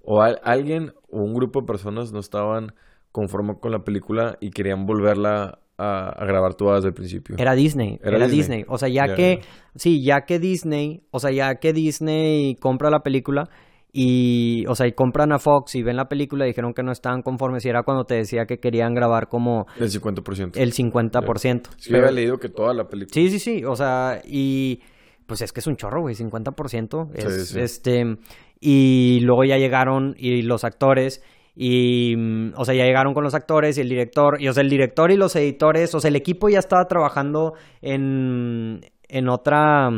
o 0.03 0.23
al- 0.23 0.41
alguien 0.45 0.93
o 1.11 1.21
un 1.23 1.35
grupo 1.35 1.61
de 1.61 1.67
personas 1.67 2.13
no 2.13 2.21
estaban 2.21 2.75
conformes 3.13 3.57
con 3.61 3.73
la 3.73 3.85
película 3.85 4.37
y 4.41 4.51
querían 4.51 4.87
volverla 4.87 5.59
a, 5.79 6.09
a 6.11 6.25
grabar 6.27 6.55
toda 6.55 6.77
desde 6.77 6.89
el 6.89 6.95
principio. 6.95 7.37
era 7.39 7.55
Disney, 7.55 7.99
era, 8.03 8.17
Era 8.17 8.27
Disney. 8.27 8.39
Disney. 8.39 8.65
O 8.69 8.79
sea, 8.79 8.89
ya 8.89 9.15
que, 9.15 9.41
sí, 9.75 10.03
ya 10.03 10.25
que 10.27 10.39
Disney, 10.39 11.03
o 11.11 11.19
sea, 11.19 11.31
ya 11.31 11.57
que 11.57 11.73
Disney 11.73 12.57
compra 12.57 12.89
la 12.91 13.03
película 13.03 13.49
y, 13.93 14.65
o 14.69 14.75
sea, 14.75 14.87
y 14.87 14.93
compran 14.93 15.33
a 15.33 15.39
Fox 15.39 15.75
y 15.75 15.83
ven 15.83 15.97
la 15.97 16.07
película 16.09 16.47
y 16.47 16.49
dijeron 16.49 16.73
que 16.73 16.83
no 16.83 16.93
estaban 16.93 17.21
conformes 17.21 17.65
y 17.67 17.69
era 17.69 17.83
cuando 17.83 18.05
te 18.05 18.15
decía 18.15 18.47
que 18.47 18.59
querían 18.59 18.95
grabar 18.95 19.29
como 19.29 19.67
El 19.79 19.91
50%. 19.91 20.57
el 20.57 20.73
50%. 20.73 21.63
Sí, 21.77 21.91
yo 21.91 21.99
había 21.99 22.11
leído 22.11 22.39
que 22.39 22.49
toda 22.49 22.73
la 22.73 22.85
película. 22.85 23.13
Sí, 23.13 23.29
sí, 23.29 23.39
sí, 23.39 23.65
o 23.65 23.77
sea, 23.77 24.23
y 24.25 24.81
pues 25.27 25.43
es 25.43 25.53
que 25.53 25.61
es 25.61 25.67
un 25.67 25.77
chorro, 25.77 26.01
güey, 26.01 26.15
50%. 26.15 27.11
Es, 27.15 27.49
Sí, 27.49 27.55
sí. 27.55 27.61
Este, 27.61 28.17
y 28.61 29.21
luego 29.21 29.45
ya 29.45 29.59
llegaron 29.59 30.15
y 30.17 30.41
los 30.41 30.65
actores 30.65 31.23
y, 31.55 32.15
mm, 32.17 32.55
o 32.57 32.65
sea, 32.65 32.75
ya 32.75 32.85
llegaron 32.85 33.13
con 33.13 33.25
los 33.25 33.35
actores 33.35 33.77
y 33.77 33.83
el 33.83 33.91
director, 33.91 34.41
y 34.41 34.49
o 34.49 34.55
sea, 34.55 34.63
el 34.63 34.71
director 34.71 35.11
y 35.11 35.17
los 35.17 35.37
editores, 35.37 35.95
o 35.95 36.01
sea, 36.01 36.09
el 36.09 36.17
equipo 36.17 36.49
ya 36.49 36.59
estaba 36.61 36.87
trabajando 36.87 37.53
en, 37.83 38.81
en 39.09 39.29
otra... 39.29 39.91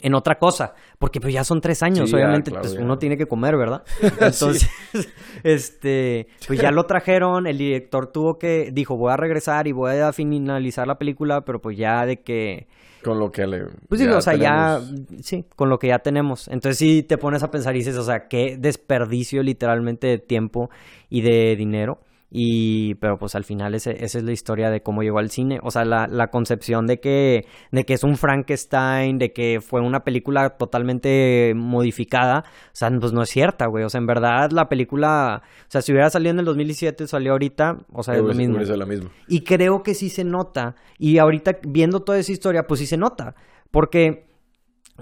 En 0.00 0.14
otra 0.14 0.38
cosa, 0.38 0.74
porque 0.98 1.20
pues 1.20 1.32
ya 1.32 1.42
son 1.42 1.60
tres 1.62 1.82
años, 1.82 2.10
Sí, 2.10 2.16
ya, 2.16 2.16
obviamente, 2.18 2.50
claro, 2.50 2.62
pues 2.62 2.74
ya. 2.74 2.80
uno 2.82 2.98
tiene 2.98 3.16
que 3.16 3.26
comer, 3.26 3.56
¿verdad? 3.56 3.82
Entonces, 4.20 4.68
este, 5.42 6.28
pues 6.46 6.60
ya 6.60 6.70
lo 6.70 6.84
trajeron, 6.84 7.46
el 7.46 7.58
director 7.58 8.08
tuvo 8.08 8.38
que, 8.38 8.70
dijo, 8.72 8.96
voy 8.96 9.12
a 9.12 9.16
regresar 9.16 9.66
y 9.66 9.72
voy 9.72 9.96
a 9.96 10.12
finalizar 10.12 10.86
la 10.86 10.98
película, 10.98 11.44
pero 11.44 11.60
pues 11.62 11.76
ya 11.78 12.04
de 12.04 12.20
que, 12.20 12.66
Con 13.02 13.18
lo 13.18 13.30
que 13.32 13.46
le. 13.46 13.64
pues 13.88 14.00
sí, 14.00 14.06
o 14.06 14.20
sea, 14.20 14.34
ya, 14.34 14.80
sí, 15.22 15.46
con 15.56 15.70
lo 15.70 15.78
que 15.78 15.88
ya 15.88 16.00
tenemos. 16.00 16.48
Entonces 16.48 16.76
sí 16.78 17.02
te 17.02 17.16
pones 17.18 17.42
a 17.42 17.50
pensar 17.50 17.74
y 17.74 17.78
dices, 17.78 17.96
o 17.96 18.02
sea, 18.04 18.28
qué 18.28 18.56
desperdicio 18.58 19.42
literalmente 19.42 20.06
de 20.08 20.18
tiempo 20.18 20.70
y 21.08 21.22
de 21.22 21.56
dinero. 21.56 22.00
Y, 22.30 22.96
pero 22.96 23.18
pues 23.18 23.34
al 23.36 23.44
final 23.44 23.74
ese- 23.74 24.04
esa 24.04 24.18
es 24.18 24.24
la 24.24 24.32
historia 24.32 24.68
de 24.70 24.82
cómo 24.82 25.02
llegó 25.02 25.18
al 25.18 25.30
cine. 25.30 25.60
O 25.62 25.70
sea, 25.70 25.84
la, 25.84 26.06
la 26.08 26.26
concepción 26.28 26.86
de 26.86 26.98
que, 27.00 27.46
de 27.70 27.84
que 27.84 27.94
es 27.94 28.02
un 28.04 28.16
Frankenstein, 28.16 29.18
de 29.18 29.32
que 29.32 29.60
fue 29.60 29.80
una 29.80 30.00
película 30.00 30.50
totalmente 30.50 31.52
modificada. 31.54 32.44
O 32.66 32.70
sea, 32.72 32.90
pues 33.00 33.12
no 33.12 33.22
es 33.22 33.28
cierta, 33.30 33.66
güey. 33.66 33.84
O 33.84 33.88
sea, 33.88 34.00
en 34.00 34.06
verdad 34.06 34.50
la 34.50 34.68
película, 34.68 35.42
o 35.60 35.70
sea, 35.70 35.82
si 35.82 35.92
hubiera 35.92 36.10
salido 36.10 36.32
en 36.32 36.40
el 36.40 36.44
2017, 36.44 37.06
salió 37.06 37.32
ahorita, 37.32 37.78
o 37.92 38.02
sea, 38.02 38.14
es 38.14 38.20
lo 38.22 38.34
mismo. 38.34 38.56
hubiese 38.56 38.76
la 38.76 38.86
misma. 38.86 39.10
Y 39.28 39.42
creo 39.42 39.82
que 39.82 39.94
sí 39.94 40.08
se 40.10 40.24
nota. 40.24 40.74
Y 40.98 41.18
ahorita 41.18 41.58
viendo 41.66 42.00
toda 42.00 42.18
esa 42.18 42.32
historia, 42.32 42.64
pues 42.66 42.80
sí 42.80 42.86
se 42.86 42.96
nota. 42.96 43.34
Porque, 43.70 44.26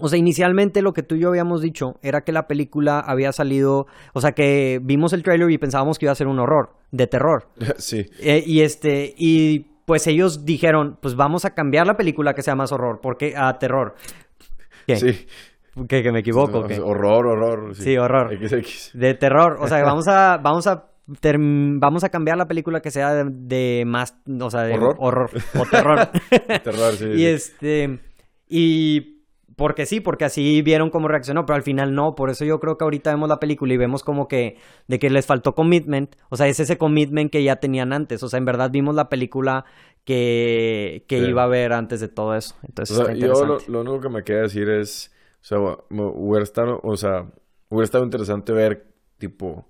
o 0.00 0.08
sea, 0.08 0.18
inicialmente 0.18 0.82
lo 0.82 0.92
que 0.92 1.02
tú 1.02 1.14
y 1.14 1.20
yo 1.20 1.28
habíamos 1.28 1.62
dicho 1.62 1.94
era 2.02 2.22
que 2.22 2.32
la 2.32 2.46
película 2.46 3.00
había 3.00 3.32
salido, 3.32 3.86
o 4.12 4.20
sea, 4.20 4.32
que 4.32 4.80
vimos 4.82 5.12
el 5.12 5.22
tráiler 5.22 5.50
y 5.50 5.58
pensábamos 5.58 5.98
que 5.98 6.06
iba 6.06 6.12
a 6.12 6.16
ser 6.16 6.26
un 6.26 6.38
horror, 6.38 6.70
de 6.90 7.06
terror. 7.06 7.48
sí. 7.76 8.06
Eh, 8.20 8.42
y 8.44 8.62
este, 8.62 9.14
y 9.16 9.66
pues 9.86 10.06
ellos 10.06 10.44
dijeron, 10.44 10.98
pues 11.00 11.14
vamos 11.14 11.44
a 11.44 11.50
cambiar 11.54 11.86
la 11.86 11.96
película 11.96 12.34
que 12.34 12.42
sea 12.42 12.54
más 12.54 12.72
horror, 12.72 13.00
porque 13.02 13.34
a 13.36 13.52
terror. 13.58 13.94
¿Qué? 14.86 14.96
Sí. 14.96 15.26
¿Que, 15.88 16.02
que 16.02 16.12
me 16.12 16.20
equivoco? 16.20 16.60
No, 16.60 16.66
¿qué? 16.66 16.80
Horror, 16.80 17.26
horror. 17.26 17.74
Sí, 17.74 17.96
horror. 17.96 18.36
XX. 18.36 18.92
De 18.94 19.14
terror. 19.14 19.58
O 19.60 19.66
sea, 19.66 19.82
vamos 19.84 20.06
a, 20.08 20.38
vamos 20.38 20.66
a, 20.66 20.90
vamos 21.06 22.04
a 22.04 22.08
cambiar 22.08 22.36
la 22.36 22.46
película 22.46 22.80
que 22.80 22.90
sea 22.90 23.12
de, 23.12 23.24
de 23.30 23.84
más, 23.86 24.16
o 24.40 24.50
sea, 24.50 24.62
de 24.62 24.74
¿Horror? 24.74 24.96
horror 24.98 25.30
o 25.58 25.66
terror. 25.70 26.08
Terror, 26.62 26.92
sí. 26.94 27.06
y 27.06 27.16
sí. 27.16 27.26
este, 27.26 28.00
y 28.48 29.13
porque 29.56 29.86
sí, 29.86 30.00
porque 30.00 30.24
así 30.24 30.62
vieron 30.62 30.90
cómo 30.90 31.08
reaccionó, 31.08 31.46
pero 31.46 31.56
al 31.56 31.62
final 31.62 31.94
no. 31.94 32.14
Por 32.14 32.30
eso 32.30 32.44
yo 32.44 32.60
creo 32.60 32.76
que 32.76 32.84
ahorita 32.84 33.10
vemos 33.10 33.28
la 33.28 33.40
película 33.40 33.72
y 33.74 33.76
vemos 33.76 34.02
como 34.02 34.26
que 34.28 34.56
de 34.88 34.98
que 34.98 35.10
les 35.10 35.26
faltó 35.26 35.54
commitment. 35.54 36.16
O 36.28 36.36
sea, 36.36 36.48
es 36.48 36.58
ese 36.60 36.78
commitment 36.78 37.30
que 37.30 37.42
ya 37.42 37.56
tenían 37.56 37.92
antes. 37.92 38.22
O 38.22 38.28
sea, 38.28 38.38
en 38.38 38.44
verdad 38.44 38.70
vimos 38.70 38.94
la 38.94 39.08
película 39.08 39.64
que, 40.04 41.04
que 41.08 41.20
Sí. 41.20 41.26
iba 41.26 41.44
a 41.44 41.46
ver 41.46 41.72
antes 41.72 42.00
de 42.00 42.08
todo 42.08 42.34
eso. 42.34 42.56
Entonces, 42.66 42.98
O 42.98 43.04
sea, 43.04 43.14
yo 43.14 43.58
lo, 43.68 43.80
único 43.80 44.00
que 44.00 44.08
me 44.08 44.24
queda 44.24 44.42
decir 44.42 44.68
es, 44.68 45.12
o 45.42 45.44
sea, 45.44 45.58
hubiera 45.90 46.42
estado, 46.42 46.80
o 46.82 46.96
sea, 46.96 47.26
hubiera 47.68 47.84
estado 47.84 48.04
interesante 48.04 48.52
ver, 48.52 48.86
tipo, 49.18 49.68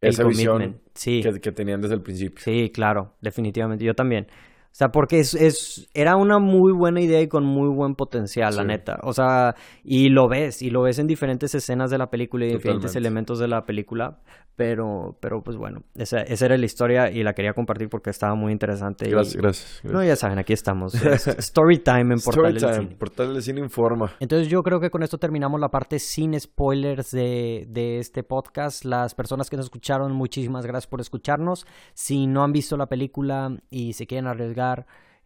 esa 0.00 0.24
visión 0.24 0.54
commitment. 0.58 0.82
Sí. 0.94 1.22
que, 1.22 1.40
que 1.40 1.52
tenían 1.52 1.80
desde 1.80 1.94
el 1.94 2.02
principio. 2.02 2.42
Sí, 2.42 2.70
claro, 2.72 3.14
definitivamente. 3.20 3.84
Yo 3.84 3.94
también. 3.94 4.26
O 4.72 4.74
sea, 4.80 4.88
porque 4.92 5.18
es, 5.20 5.34
es, 5.34 5.88
era 5.94 6.16
una 6.16 6.38
muy 6.38 6.72
buena 6.72 7.00
idea 7.00 7.20
y 7.20 7.28
con 7.28 7.44
muy 7.44 7.68
buen 7.68 7.94
potencial, 7.96 8.54
la 8.56 8.62
Sí. 8.62 8.68
neta. 8.68 8.98
O 9.02 9.12
sea, 9.12 9.54
y 9.84 10.08
lo 10.08 10.28
ves, 10.28 10.62
y 10.62 10.70
lo 10.70 10.82
ves 10.82 10.98
en 10.98 11.06
diferentes 11.06 11.54
escenas 11.54 11.90
de 11.90 11.98
la 11.98 12.08
película 12.08 12.44
y 12.46 12.48
diferentes 12.48 12.92
Totalmente. 12.92 12.98
elementos 12.98 13.38
de 13.40 13.48
la 13.48 13.66
película. 13.66 14.18
Pero, 14.56 15.16
pero 15.20 15.42
pues 15.42 15.56
bueno, 15.56 15.84
esa, 15.94 16.20
esa 16.20 16.44
era 16.44 16.58
la 16.58 16.66
historia 16.66 17.10
y 17.10 17.22
la 17.22 17.32
quería 17.32 17.54
compartir 17.54 17.88
porque 17.88 18.10
estaba 18.10 18.34
muy 18.34 18.52
interesante. 18.52 19.08
y- 19.08 19.10
Gracias, 19.10 19.36
gracias. 19.36 19.80
No, 19.84 20.04
ya 20.04 20.16
saben, 20.16 20.38
aquí 20.38 20.52
estamos. 20.52 20.94
Es 20.94 21.28
Story 21.28 21.78
time 21.78 22.12
en 22.14 22.20
Portal 22.20 22.52
del 22.52 22.74
Cine. 22.74 22.96
Portal 22.98 23.32
del 23.32 23.42
Cine 23.42 23.60
informa. 23.60 24.12
Entonces 24.20 24.48
yo 24.48 24.62
creo 24.62 24.78
que 24.78 24.90
con 24.90 25.02
esto 25.02 25.16
terminamos 25.16 25.58
la 25.60 25.70
parte 25.70 25.98
sin 25.98 26.38
spoilers 26.38 27.10
de, 27.10 27.64
de 27.70 28.00
este 28.00 28.22
podcast. 28.22 28.84
Las 28.84 29.14
personas 29.14 29.48
que 29.48 29.56
nos 29.56 29.66
escucharon, 29.66 30.12
muchísimas 30.12 30.66
gracias 30.66 30.88
por 30.88 31.00
escucharnos. 31.00 31.64
Si 31.94 32.26
no 32.26 32.42
han 32.44 32.52
visto 32.52 32.76
la 32.76 32.86
película 32.86 33.56
y 33.70 33.94
se 33.94 34.06
quieren 34.06 34.26
arriesgar, 34.26 34.59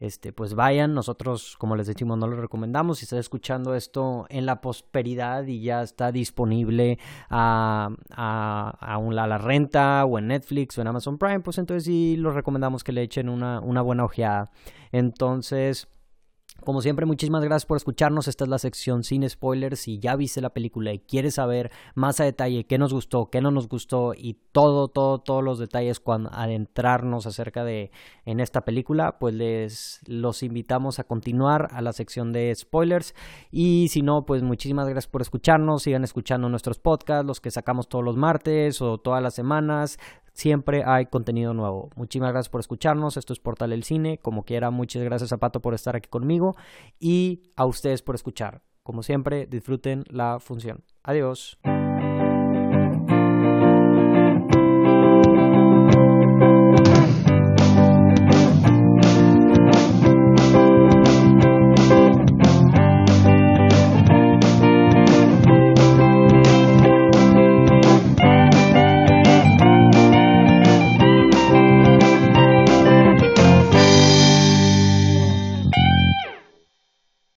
este, 0.00 0.32
pues 0.32 0.54
vayan. 0.54 0.92
Nosotros, 0.94 1.56
como 1.58 1.76
les 1.76 1.86
decimos, 1.86 2.18
no 2.18 2.26
lo 2.26 2.36
recomendamos. 2.40 2.98
Si 2.98 3.04
estás 3.04 3.20
escuchando 3.20 3.74
esto 3.74 4.26
en 4.28 4.44
la 4.46 4.60
prosperidad 4.60 5.44
y 5.46 5.62
ya 5.62 5.82
está 5.82 6.12
disponible 6.12 6.98
a, 7.30 7.90
a, 8.10 8.76
a, 8.80 8.98
un- 8.98 9.18
a 9.18 9.26
la 9.26 9.38
renta 9.38 10.04
o 10.04 10.18
en 10.18 10.26
Netflix 10.28 10.76
o 10.78 10.82
en 10.82 10.88
Amazon 10.88 11.16
Prime, 11.18 11.40
pues 11.40 11.58
entonces 11.58 11.84
sí 11.84 12.16
los 12.16 12.34
recomendamos 12.34 12.82
que 12.84 12.92
le 12.92 13.02
echen 13.02 13.28
una, 13.28 13.60
una 13.60 13.82
buena 13.82 14.04
ojeada. 14.04 14.50
Entonces... 14.92 15.88
Como 16.64 16.80
siempre, 16.80 17.04
muchísimas 17.04 17.42
gracias 17.42 17.66
por 17.66 17.76
escucharnos. 17.76 18.26
Esta 18.26 18.44
es 18.44 18.50
la 18.50 18.58
sección 18.58 19.04
sin 19.04 19.28
spoilers. 19.28 19.80
Si 19.80 19.98
ya 19.98 20.16
viste 20.16 20.40
la 20.40 20.50
película 20.50 20.92
y 20.92 20.98
quieres 20.98 21.34
saber 21.34 21.70
más 21.94 22.20
a 22.20 22.24
detalle 22.24 22.64
qué 22.64 22.78
nos 22.78 22.92
gustó, 22.92 23.30
qué 23.30 23.40
no 23.40 23.50
nos 23.50 23.68
gustó 23.68 24.14
y 24.16 24.38
todo, 24.52 24.88
todo, 24.88 25.18
todos 25.18 25.44
los 25.44 25.58
detalles 25.58 26.00
cuando 26.00 26.30
adentrarnos 26.32 27.26
acerca 27.26 27.64
de 27.64 27.90
en 28.24 28.40
esta 28.40 28.62
película, 28.62 29.18
pues 29.18 29.34
les 29.34 30.00
los 30.06 30.42
invitamos 30.42 30.98
a 30.98 31.04
continuar 31.04 31.68
a 31.72 31.82
la 31.82 31.92
sección 31.92 32.32
de 32.32 32.54
spoilers. 32.54 33.14
Y 33.50 33.88
si 33.88 34.02
no, 34.02 34.24
pues 34.24 34.42
muchísimas 34.42 34.88
gracias 34.88 35.10
por 35.10 35.22
escucharnos. 35.22 35.82
Sigan 35.82 36.04
escuchando 36.04 36.48
nuestros 36.48 36.78
podcasts, 36.78 37.26
los 37.26 37.40
que 37.40 37.50
sacamos 37.50 37.88
todos 37.88 38.04
los 38.04 38.16
martes 38.16 38.80
o 38.80 38.98
todas 38.98 39.22
las 39.22 39.34
semanas. 39.34 39.98
Siempre 40.34 40.82
hay 40.84 41.06
contenido 41.06 41.54
nuevo. 41.54 41.90
Muchísimas 41.96 42.32
gracias 42.32 42.50
por 42.50 42.60
escucharnos. 42.60 43.16
Esto 43.16 43.32
es 43.32 43.38
Portal 43.38 43.70
del 43.70 43.84
Cine. 43.84 44.18
Como 44.18 44.42
quiera, 44.42 44.70
muchas 44.70 45.02
gracias 45.04 45.32
a 45.32 45.38
Pato 45.38 45.60
por 45.60 45.74
estar 45.74 45.94
aquí 45.94 46.08
conmigo 46.08 46.54
y 46.98 47.52
a 47.56 47.66
ustedes 47.66 48.02
por 48.02 48.16
escuchar. 48.16 48.60
Como 48.82 49.02
siempre, 49.02 49.46
disfruten 49.46 50.02
la 50.10 50.40
función. 50.40 50.84
Adiós. 51.04 51.58